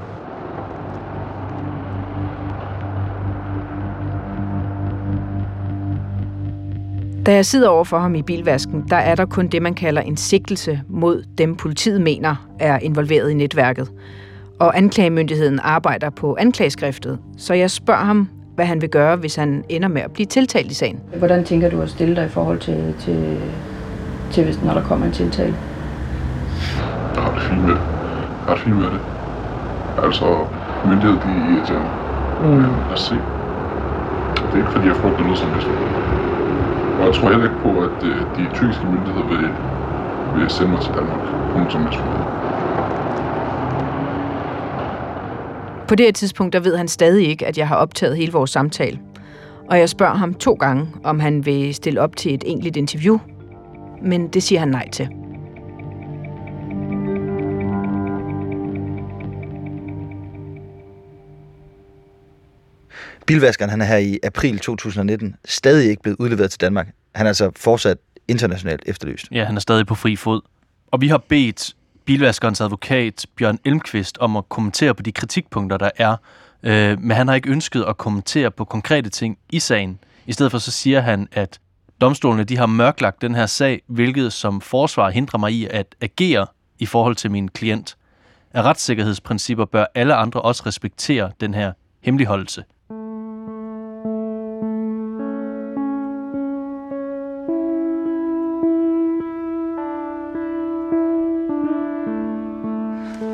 Da 7.26 7.34
jeg 7.34 7.46
sidder 7.46 7.68
over 7.68 7.84
for 7.84 7.98
ham 7.98 8.14
i 8.14 8.22
bilvasken, 8.22 8.84
der 8.90 8.96
er 8.96 9.14
der 9.14 9.24
kun 9.24 9.46
det, 9.46 9.62
man 9.62 9.74
kalder 9.74 10.02
en 10.02 10.16
sigtelse 10.16 10.80
mod 10.88 11.24
dem, 11.38 11.54
politiet 11.56 12.00
mener 12.00 12.48
er 12.58 12.78
involveret 12.78 13.30
i 13.30 13.34
netværket. 13.34 13.88
Og 14.60 14.76
anklagemyndigheden 14.76 15.60
arbejder 15.62 16.10
på 16.10 16.36
anklageskriftet, 16.40 17.18
så 17.38 17.54
jeg 17.54 17.70
spørger 17.70 18.04
ham, 18.04 18.28
hvad 18.54 18.64
han 18.64 18.80
vil 18.80 18.88
gøre, 18.88 19.16
hvis 19.16 19.34
han 19.34 19.64
ender 19.68 19.88
med 19.88 20.02
at 20.02 20.10
blive 20.10 20.26
tiltalt 20.26 20.70
i 20.70 20.74
sagen. 20.74 21.00
Hvordan 21.16 21.44
tænker 21.44 21.70
du 21.70 21.80
at 21.80 21.90
stille 21.90 22.16
dig 22.16 22.24
i 22.24 22.28
forhold 22.28 22.58
til, 22.58 22.94
til, 22.98 23.38
til 24.30 24.44
hvis, 24.44 24.62
når 24.62 24.74
der 24.74 24.82
kommer 24.82 25.06
en 25.06 25.12
tiltale? 25.12 25.54
Jeg 27.14 27.22
har 27.22 27.34
det 27.34 27.42
fint 27.42 27.60
med 27.60 27.70
det. 27.70 27.80
Jeg 27.80 28.46
har 28.46 28.54
det 28.54 28.62
fint 28.62 28.76
med 28.76 28.84
det. 28.84 29.00
Altså, 30.04 30.24
myndighed, 30.84 31.12
de 31.12 31.28
er 31.28 31.56
irriterende. 31.56 31.90
Mm. 32.42 32.60
Lad 32.60 32.92
os 32.92 33.00
se. 33.00 33.14
Det 33.14 34.52
er 34.52 34.56
ikke 34.56 34.70
fordi, 34.70 34.86
jeg 34.86 34.96
frygter 34.96 35.22
noget 35.22 35.38
som 35.38 35.50
helst. 35.50 35.68
Og 37.02 37.08
jeg 37.08 37.14
tror 37.14 37.28
heller 37.30 37.44
ikke 37.44 37.62
på, 37.62 37.68
at 37.68 38.04
øh, 38.04 38.16
de 38.36 38.54
tyrkiske 38.54 38.86
myndigheder 38.86 39.26
vil, 39.28 39.48
vil 40.40 40.50
sende 40.50 40.70
mig 40.72 40.80
til 40.80 40.94
Danmark 40.94 41.20
på 41.50 41.58
nogen 41.58 41.70
som 41.70 41.82
helst 41.82 42.00
måde. 42.04 42.24
På 45.88 45.94
det 45.94 46.06
her 46.06 46.12
tidspunkt, 46.12 46.52
der 46.52 46.60
ved 46.60 46.76
han 46.76 46.88
stadig 46.88 47.28
ikke, 47.28 47.46
at 47.46 47.58
jeg 47.58 47.68
har 47.68 47.76
optaget 47.76 48.16
hele 48.16 48.32
vores 48.32 48.50
samtale. 48.50 48.98
Og 49.70 49.78
jeg 49.78 49.88
spørger 49.88 50.14
ham 50.14 50.34
to 50.34 50.54
gange, 50.54 50.88
om 51.04 51.20
han 51.20 51.46
vil 51.46 51.74
stille 51.74 52.00
op 52.00 52.16
til 52.16 52.34
et 52.34 52.44
enkelt 52.46 52.76
interview. 52.76 53.18
Men 54.02 54.28
det 54.28 54.42
siger 54.42 54.58
han 54.58 54.68
nej 54.68 54.88
til. 54.88 55.08
Bilvaskeren 63.26 63.70
han 63.70 63.80
er 63.80 63.84
her 63.84 63.96
i 63.96 64.18
april 64.22 64.58
2019 64.58 65.36
stadig 65.44 65.90
ikke 65.90 66.02
blevet 66.02 66.16
udleveret 66.20 66.50
til 66.50 66.60
Danmark. 66.60 66.88
Han 67.14 67.26
er 67.26 67.30
altså 67.30 67.50
fortsat 67.56 67.98
internationalt 68.28 68.82
efterlyst. 68.86 69.26
Ja, 69.32 69.44
han 69.44 69.56
er 69.56 69.60
stadig 69.60 69.86
på 69.86 69.94
fri 69.94 70.16
fod. 70.16 70.40
Og 70.90 71.00
vi 71.00 71.08
har 71.08 71.18
bedt 71.18 71.74
bilvaskerens 72.04 72.60
advokat 72.60 73.26
Bjørn 73.36 73.58
Elmqvist 73.64 74.18
om 74.18 74.36
at 74.36 74.48
kommentere 74.48 74.94
på 74.94 75.02
de 75.02 75.12
kritikpunkter, 75.12 75.76
der 75.76 75.90
er. 75.96 76.16
Øh, 76.62 77.00
men 77.00 77.10
han 77.10 77.28
har 77.28 77.34
ikke 77.34 77.50
ønsket 77.50 77.84
at 77.88 77.96
kommentere 77.98 78.50
på 78.50 78.64
konkrete 78.64 79.10
ting 79.10 79.38
i 79.50 79.60
sagen. 79.60 79.98
I 80.26 80.32
stedet 80.32 80.52
for 80.52 80.58
så 80.58 80.70
siger 80.70 81.00
han, 81.00 81.28
at 81.32 81.60
domstolene 82.00 82.44
de 82.44 82.56
har 82.56 82.66
mørklagt 82.66 83.22
den 83.22 83.34
her 83.34 83.46
sag, 83.46 83.82
hvilket 83.86 84.32
som 84.32 84.60
forsvar 84.60 85.10
hindrer 85.10 85.38
mig 85.38 85.52
i 85.52 85.66
at 85.70 85.94
agere 86.00 86.46
i 86.78 86.86
forhold 86.86 87.16
til 87.16 87.30
min 87.30 87.48
klient. 87.48 87.96
Af 88.54 88.62
retssikkerhedsprincipper 88.62 89.64
bør 89.64 89.84
alle 89.94 90.14
andre 90.14 90.42
også 90.42 90.62
respektere 90.66 91.30
den 91.40 91.54
her 91.54 91.72
hemmeligholdelse. 92.00 92.64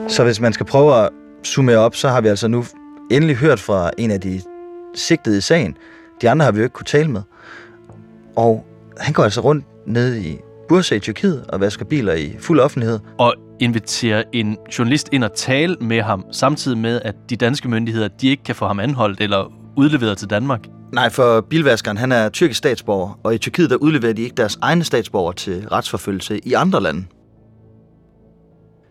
Så 0.08 0.24
hvis 0.24 0.40
man 0.40 0.52
skal 0.52 0.66
prøve 0.66 0.94
at 0.94 1.08
summere 1.44 1.76
op, 1.78 1.94
så 1.94 2.08
har 2.08 2.20
vi 2.20 2.28
altså 2.28 2.48
nu 2.48 2.64
endelig 3.10 3.36
hørt 3.36 3.60
fra 3.60 3.90
en 3.98 4.10
af 4.10 4.20
de 4.20 4.40
sigtede 4.94 5.38
i 5.38 5.40
sagen. 5.40 5.76
De 6.22 6.30
andre 6.30 6.44
har 6.44 6.52
vi 6.52 6.58
jo 6.58 6.64
ikke 6.64 6.74
kunne 6.74 6.84
tale 6.84 7.10
med. 7.10 7.22
Og 8.36 8.64
han 8.98 9.12
går 9.12 9.22
altså 9.24 9.40
rundt 9.40 9.64
nede 9.86 10.22
i 10.22 10.38
Bursa 10.68 10.94
i 10.94 11.00
Tyrkiet 11.00 11.44
og 11.48 11.60
vasker 11.60 11.84
biler 11.84 12.12
i 12.12 12.36
fuld 12.40 12.60
offentlighed. 12.60 12.98
Og 13.18 13.34
inviterer 13.60 14.22
en 14.32 14.56
journalist 14.78 15.08
ind 15.12 15.24
og 15.24 15.34
tale 15.34 15.76
med 15.80 16.02
ham, 16.02 16.24
samtidig 16.32 16.78
med, 16.78 17.00
at 17.04 17.14
de 17.30 17.36
danske 17.36 17.68
myndigheder 17.68 18.08
de 18.08 18.28
ikke 18.28 18.42
kan 18.42 18.54
få 18.54 18.66
ham 18.66 18.80
anholdt 18.80 19.20
eller 19.20 19.52
udleveret 19.76 20.18
til 20.18 20.30
Danmark. 20.30 20.60
Nej, 20.92 21.10
for 21.10 21.40
bilvaskeren 21.40 21.96
han 21.96 22.12
er 22.12 22.28
tyrkisk 22.28 22.58
statsborger, 22.58 23.18
og 23.24 23.34
i 23.34 23.38
Tyrkiet 23.38 23.70
der 23.70 23.76
udleverer 23.76 24.12
de 24.12 24.22
ikke 24.22 24.36
deres 24.36 24.58
egne 24.62 24.84
statsborger 24.84 25.32
til 25.32 25.68
retsforfølgelse 25.68 26.40
i 26.44 26.52
andre 26.52 26.82
lande. 26.82 27.04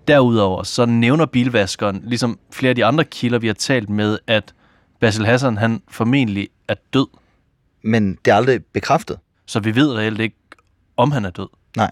Derudover 0.07 0.63
så 0.63 0.85
nævner 0.85 1.25
bilvaskeren, 1.25 2.01
ligesom 2.03 2.39
flere 2.51 2.69
af 2.69 2.75
de 2.75 2.85
andre 2.85 3.03
kilder, 3.03 3.39
vi 3.39 3.47
har 3.47 3.53
talt 3.53 3.89
med, 3.89 4.19
at 4.27 4.53
Basil 4.99 5.25
Hassan 5.25 5.57
han 5.57 5.81
formentlig 5.87 6.49
er 6.67 6.75
død. 6.93 7.07
Men 7.81 8.17
det 8.25 8.31
er 8.31 8.35
aldrig 8.35 8.65
bekræftet. 8.65 9.19
Så 9.45 9.59
vi 9.59 9.75
ved 9.75 9.93
reelt 9.93 10.19
ikke, 10.19 10.35
om 10.97 11.11
han 11.11 11.25
er 11.25 11.29
død. 11.29 11.47
Nej. 11.77 11.91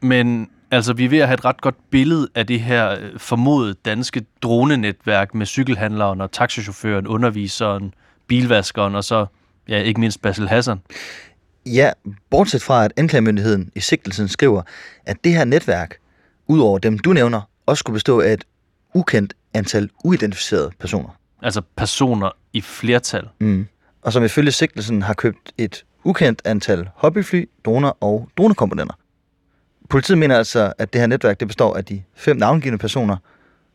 Men 0.00 0.50
altså, 0.70 0.92
vi 0.92 1.04
er 1.04 1.08
ved 1.08 1.18
at 1.18 1.26
have 1.26 1.34
et 1.34 1.44
ret 1.44 1.60
godt 1.60 1.90
billede 1.90 2.28
af 2.34 2.46
det 2.46 2.60
her 2.60 2.98
øh, 3.00 3.18
formodede 3.18 3.74
danske 3.74 4.26
dronenetværk 4.42 5.34
med 5.34 5.46
cykelhandleren 5.46 6.20
og 6.20 6.32
taxichaufføren, 6.32 7.06
underviseren, 7.06 7.94
bilvaskeren 8.26 8.94
og 8.94 9.04
så, 9.04 9.26
ja, 9.68 9.78
ikke 9.78 10.00
mindst 10.00 10.22
Basil 10.22 10.48
Hassan. 10.48 10.80
Ja, 11.66 11.90
bortset 12.30 12.62
fra, 12.62 12.84
at 12.84 12.92
anklagemyndigheden 12.96 13.70
i 13.74 13.80
sigtelsen 13.80 14.28
skriver, 14.28 14.62
at 15.06 15.16
det 15.24 15.32
her 15.32 15.44
netværk, 15.44 15.96
udover 16.46 16.78
dem 16.78 16.98
du 16.98 17.12
nævner, 17.12 17.40
også 17.66 17.80
skulle 17.80 17.94
bestå 17.94 18.20
af 18.20 18.32
et 18.32 18.44
ukendt 18.94 19.34
antal 19.54 19.90
uidentificerede 20.04 20.70
personer. 20.80 21.08
Altså 21.42 21.62
personer 21.76 22.30
i 22.52 22.60
flertal. 22.60 23.28
Mm. 23.40 23.66
Og 24.02 24.12
som 24.12 24.24
ifølge 24.24 24.52
sigtelsen 24.52 25.02
har 25.02 25.14
købt 25.14 25.52
et 25.58 25.84
ukendt 26.04 26.42
antal 26.44 26.88
hobbyfly, 26.94 27.48
droner 27.64 27.92
og 28.00 28.28
dronekomponenter. 28.38 28.94
Politiet 29.90 30.18
mener 30.18 30.38
altså, 30.38 30.72
at 30.78 30.92
det 30.92 31.00
her 31.00 31.06
netværk 31.06 31.40
det 31.40 31.48
består 31.48 31.76
af 31.76 31.84
de 31.84 32.02
fem 32.14 32.36
navngivende 32.36 32.78
personer, 32.78 33.16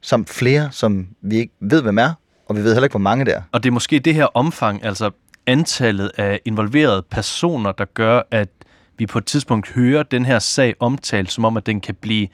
samt 0.02 0.30
flere, 0.30 0.70
som 0.72 1.08
vi 1.22 1.38
ikke 1.38 1.54
ved, 1.60 1.82
hvem 1.82 1.98
er, 1.98 2.14
og 2.46 2.56
vi 2.56 2.64
ved 2.64 2.74
heller 2.74 2.84
ikke, 2.84 2.94
hvor 2.94 3.00
mange 3.00 3.26
det 3.26 3.34
er. 3.34 3.42
Og 3.52 3.64
det 3.64 3.70
er 3.70 3.74
måske 3.74 4.00
det 4.00 4.16
her 4.16 4.26
omfang, 4.26 4.86
altså 4.86 5.12
antallet 5.50 6.12
af 6.18 6.40
involverede 6.46 7.04
personer, 7.12 7.72
der 7.72 7.86
gør, 7.86 8.22
at 8.32 8.50
vi 8.98 9.06
på 9.06 9.18
et 9.18 9.26
tidspunkt 9.26 9.70
hører 9.70 10.04
den 10.04 10.26
her 10.26 10.40
sag 10.40 10.76
omtalt, 10.80 11.32
som 11.32 11.46
om, 11.46 11.58
at 11.58 11.66
den 11.66 11.82
kan 11.82 11.96
blive 11.96 12.28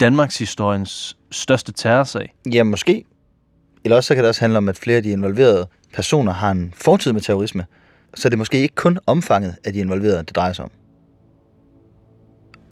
Danmarks 0.00 0.38
historiens 0.38 1.16
største 1.30 1.72
terrorsag. 1.72 2.34
Ja, 2.52 2.62
måske. 2.62 3.04
Eller 3.84 3.96
også 3.96 4.08
så 4.08 4.14
kan 4.14 4.24
det 4.24 4.28
også 4.28 4.40
handle 4.40 4.58
om, 4.58 4.68
at 4.68 4.76
flere 4.76 4.96
af 4.96 5.02
de 5.02 5.10
involverede 5.10 5.68
personer 5.94 6.32
har 6.32 6.50
en 6.50 6.74
fortid 6.76 7.12
med 7.12 7.20
terrorisme. 7.20 7.66
Så 8.14 8.28
det 8.28 8.34
er 8.34 8.38
måske 8.38 8.58
ikke 8.58 8.74
kun 8.74 8.98
omfanget 9.06 9.56
af 9.64 9.72
de 9.72 9.78
involverede, 9.78 10.18
det 10.18 10.36
drejer 10.36 10.52
sig 10.52 10.64
om. 10.64 10.70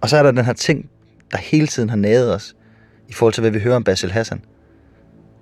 Og 0.03 0.09
så 0.09 0.17
er 0.17 0.23
der 0.23 0.31
den 0.31 0.45
her 0.45 0.53
ting, 0.53 0.91
der 1.31 1.39
hele 1.39 1.67
tiden 1.67 1.91
har 1.91 1.97
naget 1.97 2.35
os, 2.35 2.57
i 3.09 3.13
forhold 3.13 3.33
til, 3.33 3.41
hvad 3.41 3.51
vi 3.51 3.61
hører 3.61 3.77
om 3.77 3.85
Basil 3.85 4.13
Hassan. 4.13 4.45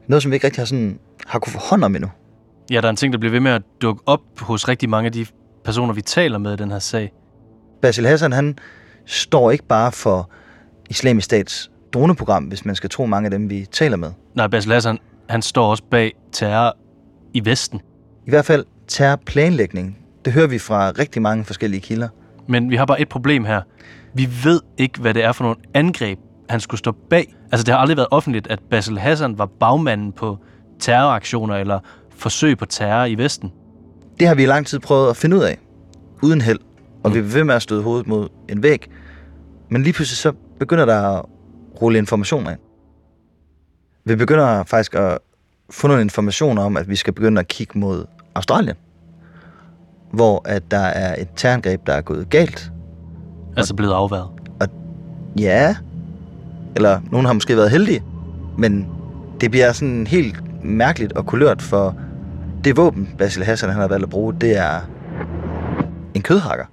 Noget, 0.06 0.22
som 0.22 0.30
vi 0.30 0.36
ikke 0.36 0.46
rigtig 0.46 0.60
har, 0.60 0.66
sådan, 0.66 0.98
har 1.26 1.38
kunne 1.38 1.52
få 1.52 1.58
hånd 1.58 1.84
om 1.84 1.96
endnu. 1.96 2.10
Ja, 2.70 2.76
der 2.76 2.82
er 2.82 2.90
en 2.90 2.96
ting, 2.96 3.12
der 3.12 3.18
bliver 3.18 3.30
ved 3.30 3.40
med 3.40 3.50
at 3.50 3.62
dukke 3.82 4.02
op 4.06 4.20
hos 4.40 4.68
rigtig 4.68 4.88
mange 4.88 5.06
af 5.06 5.12
de 5.12 5.26
personer, 5.64 5.94
vi 5.94 6.02
taler 6.02 6.38
med 6.38 6.52
i 6.52 6.56
den 6.56 6.70
her 6.70 6.78
sag. 6.78 7.12
Basil 7.82 8.06
Hassan, 8.06 8.32
han 8.32 8.58
står 9.06 9.50
ikke 9.50 9.66
bare 9.66 9.92
for 9.92 10.30
islamisk 10.90 11.24
stats 11.24 11.70
droneprogram, 11.94 12.44
hvis 12.44 12.64
man 12.64 12.74
skal 12.74 12.90
tro 12.90 13.06
mange 13.06 13.26
af 13.26 13.30
dem, 13.30 13.50
vi 13.50 13.66
taler 13.72 13.96
med. 13.96 14.10
Nej, 14.34 14.46
Basil 14.46 14.72
Hassan, 14.72 14.98
han 15.28 15.42
står 15.42 15.70
også 15.70 15.82
bag 15.90 16.12
terror 16.32 16.76
i 17.34 17.44
Vesten. 17.44 17.80
I 18.26 18.30
hvert 18.30 18.44
fald 18.44 18.64
terrorplanlægning. 18.88 19.98
Det 20.24 20.32
hører 20.32 20.46
vi 20.46 20.58
fra 20.58 20.90
rigtig 20.90 21.22
mange 21.22 21.44
forskellige 21.44 21.80
kilder. 21.80 22.08
Men 22.48 22.70
vi 22.70 22.76
har 22.76 22.84
bare 22.86 23.00
et 23.00 23.08
problem 23.08 23.44
her. 23.44 23.62
Vi 24.14 24.28
ved 24.44 24.60
ikke, 24.78 25.00
hvad 25.00 25.14
det 25.14 25.24
er 25.24 25.32
for 25.32 25.44
nogle 25.44 25.56
angreb, 25.74 26.18
han 26.48 26.60
skulle 26.60 26.78
stå 26.78 26.92
bag. 27.10 27.34
Altså, 27.52 27.64
det 27.64 27.74
har 27.74 27.80
aldrig 27.80 27.96
været 27.96 28.08
offentligt, 28.10 28.46
at 28.46 28.58
Basil 28.70 28.98
Hassan 28.98 29.38
var 29.38 29.46
bagmanden 29.46 30.12
på 30.12 30.38
terroraktioner 30.80 31.56
eller 31.56 31.78
forsøg 32.16 32.58
på 32.58 32.66
terror 32.66 33.04
i 33.04 33.14
Vesten. 33.14 33.52
Det 34.20 34.28
har 34.28 34.34
vi 34.34 34.42
i 34.42 34.46
lang 34.46 34.66
tid 34.66 34.78
prøvet 34.78 35.10
at 35.10 35.16
finde 35.16 35.36
ud 35.36 35.42
af, 35.42 35.58
uden 36.22 36.40
held. 36.40 36.58
Og 37.02 37.10
mm. 37.10 37.14
vi 37.14 37.18
er 37.18 37.22
ved 37.22 37.44
med 37.44 37.54
at 37.54 37.62
støde 37.62 37.82
hovedet 37.82 38.06
mod 38.06 38.28
en 38.48 38.62
væg. 38.62 38.90
Men 39.68 39.82
lige 39.82 39.92
pludselig 39.92 40.16
så 40.16 40.32
begynder 40.58 40.84
der 40.84 41.18
at 41.18 41.24
rulle 41.82 41.98
informationer 41.98 42.50
ind. 42.50 42.58
Vi 44.04 44.16
begynder 44.16 44.64
faktisk 44.64 44.94
at 44.94 45.18
få 45.70 45.86
nogle 45.86 46.02
informationer 46.02 46.62
om, 46.62 46.76
at 46.76 46.88
vi 46.88 46.96
skal 46.96 47.12
begynde 47.12 47.40
at 47.40 47.48
kigge 47.48 47.78
mod 47.78 48.04
Australien. 48.34 48.76
Hvor 50.12 50.42
at 50.44 50.70
der 50.70 50.78
er 50.78 51.22
et 51.22 51.28
terrorangreb, 51.36 51.86
der 51.86 51.92
er 51.92 52.00
gået 52.00 52.30
galt. 52.30 52.72
Altså 53.56 53.74
blevet 53.74 53.94
afværet. 53.94 54.28
Ja, 55.38 55.76
eller 56.76 57.00
nogen 57.10 57.26
har 57.26 57.32
måske 57.32 57.56
været 57.56 57.70
heldige, 57.70 58.02
men 58.58 58.86
det 59.40 59.50
bliver 59.50 59.72
sådan 59.72 60.06
helt 60.06 60.42
mærkeligt 60.62 61.12
og 61.12 61.26
kulørt, 61.26 61.62
for 61.62 61.96
det 62.64 62.76
våben, 62.76 63.14
Basil 63.18 63.44
Hassan 63.44 63.70
han 63.70 63.80
har 63.80 63.88
valgt 63.88 64.04
at 64.04 64.10
bruge, 64.10 64.34
det 64.40 64.58
er 64.58 64.80
en 66.14 66.22
kødhakker. 66.22 66.64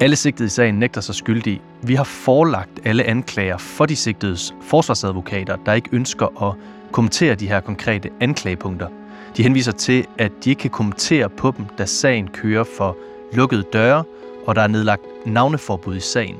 Alle 0.00 0.16
sigtede 0.16 0.46
i 0.46 0.48
sagen 0.48 0.74
nægter 0.74 1.00
sig 1.00 1.14
skyldige. 1.14 1.60
Vi 1.82 1.94
har 1.94 2.04
forelagt 2.04 2.70
alle 2.84 3.04
anklager 3.04 3.56
for 3.58 3.86
de 3.86 3.96
sigtedes 3.96 4.54
forsvarsadvokater, 4.62 5.56
der 5.56 5.72
ikke 5.72 5.88
ønsker 5.92 6.42
at 6.48 6.54
kommentere 6.92 7.34
de 7.34 7.48
her 7.48 7.60
konkrete 7.60 8.10
anklagepunkter. 8.20 8.88
De 9.36 9.42
henviser 9.42 9.72
til, 9.72 10.06
at 10.18 10.32
de 10.44 10.50
ikke 10.50 10.60
kan 10.60 10.70
kommentere 10.70 11.28
på 11.28 11.54
dem, 11.56 11.66
da 11.78 11.84
sagen 11.84 12.28
kører 12.28 12.64
for 12.76 12.96
lukkede 13.32 13.62
døre, 13.72 14.04
og 14.46 14.56
der 14.56 14.62
er 14.62 14.66
nedlagt 14.66 15.02
navneforbud 15.26 15.96
i 15.96 16.00
sagen. 16.00 16.36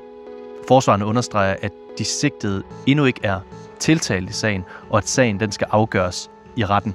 Forsvarerne 0.69 1.07
understreger, 1.07 1.57
at 1.63 1.73
de 1.99 2.05
sigtede 2.05 2.63
endnu 2.87 3.05
ikke 3.05 3.21
er 3.23 3.41
tiltalt 3.79 4.31
i 4.31 4.33
sagen, 4.33 4.65
og 4.91 4.99
at 4.99 5.09
sagen 5.09 5.41
den 5.41 5.53
skal 5.53 5.67
afgøres 5.71 6.31
i 6.57 6.65
retten. 6.65 6.95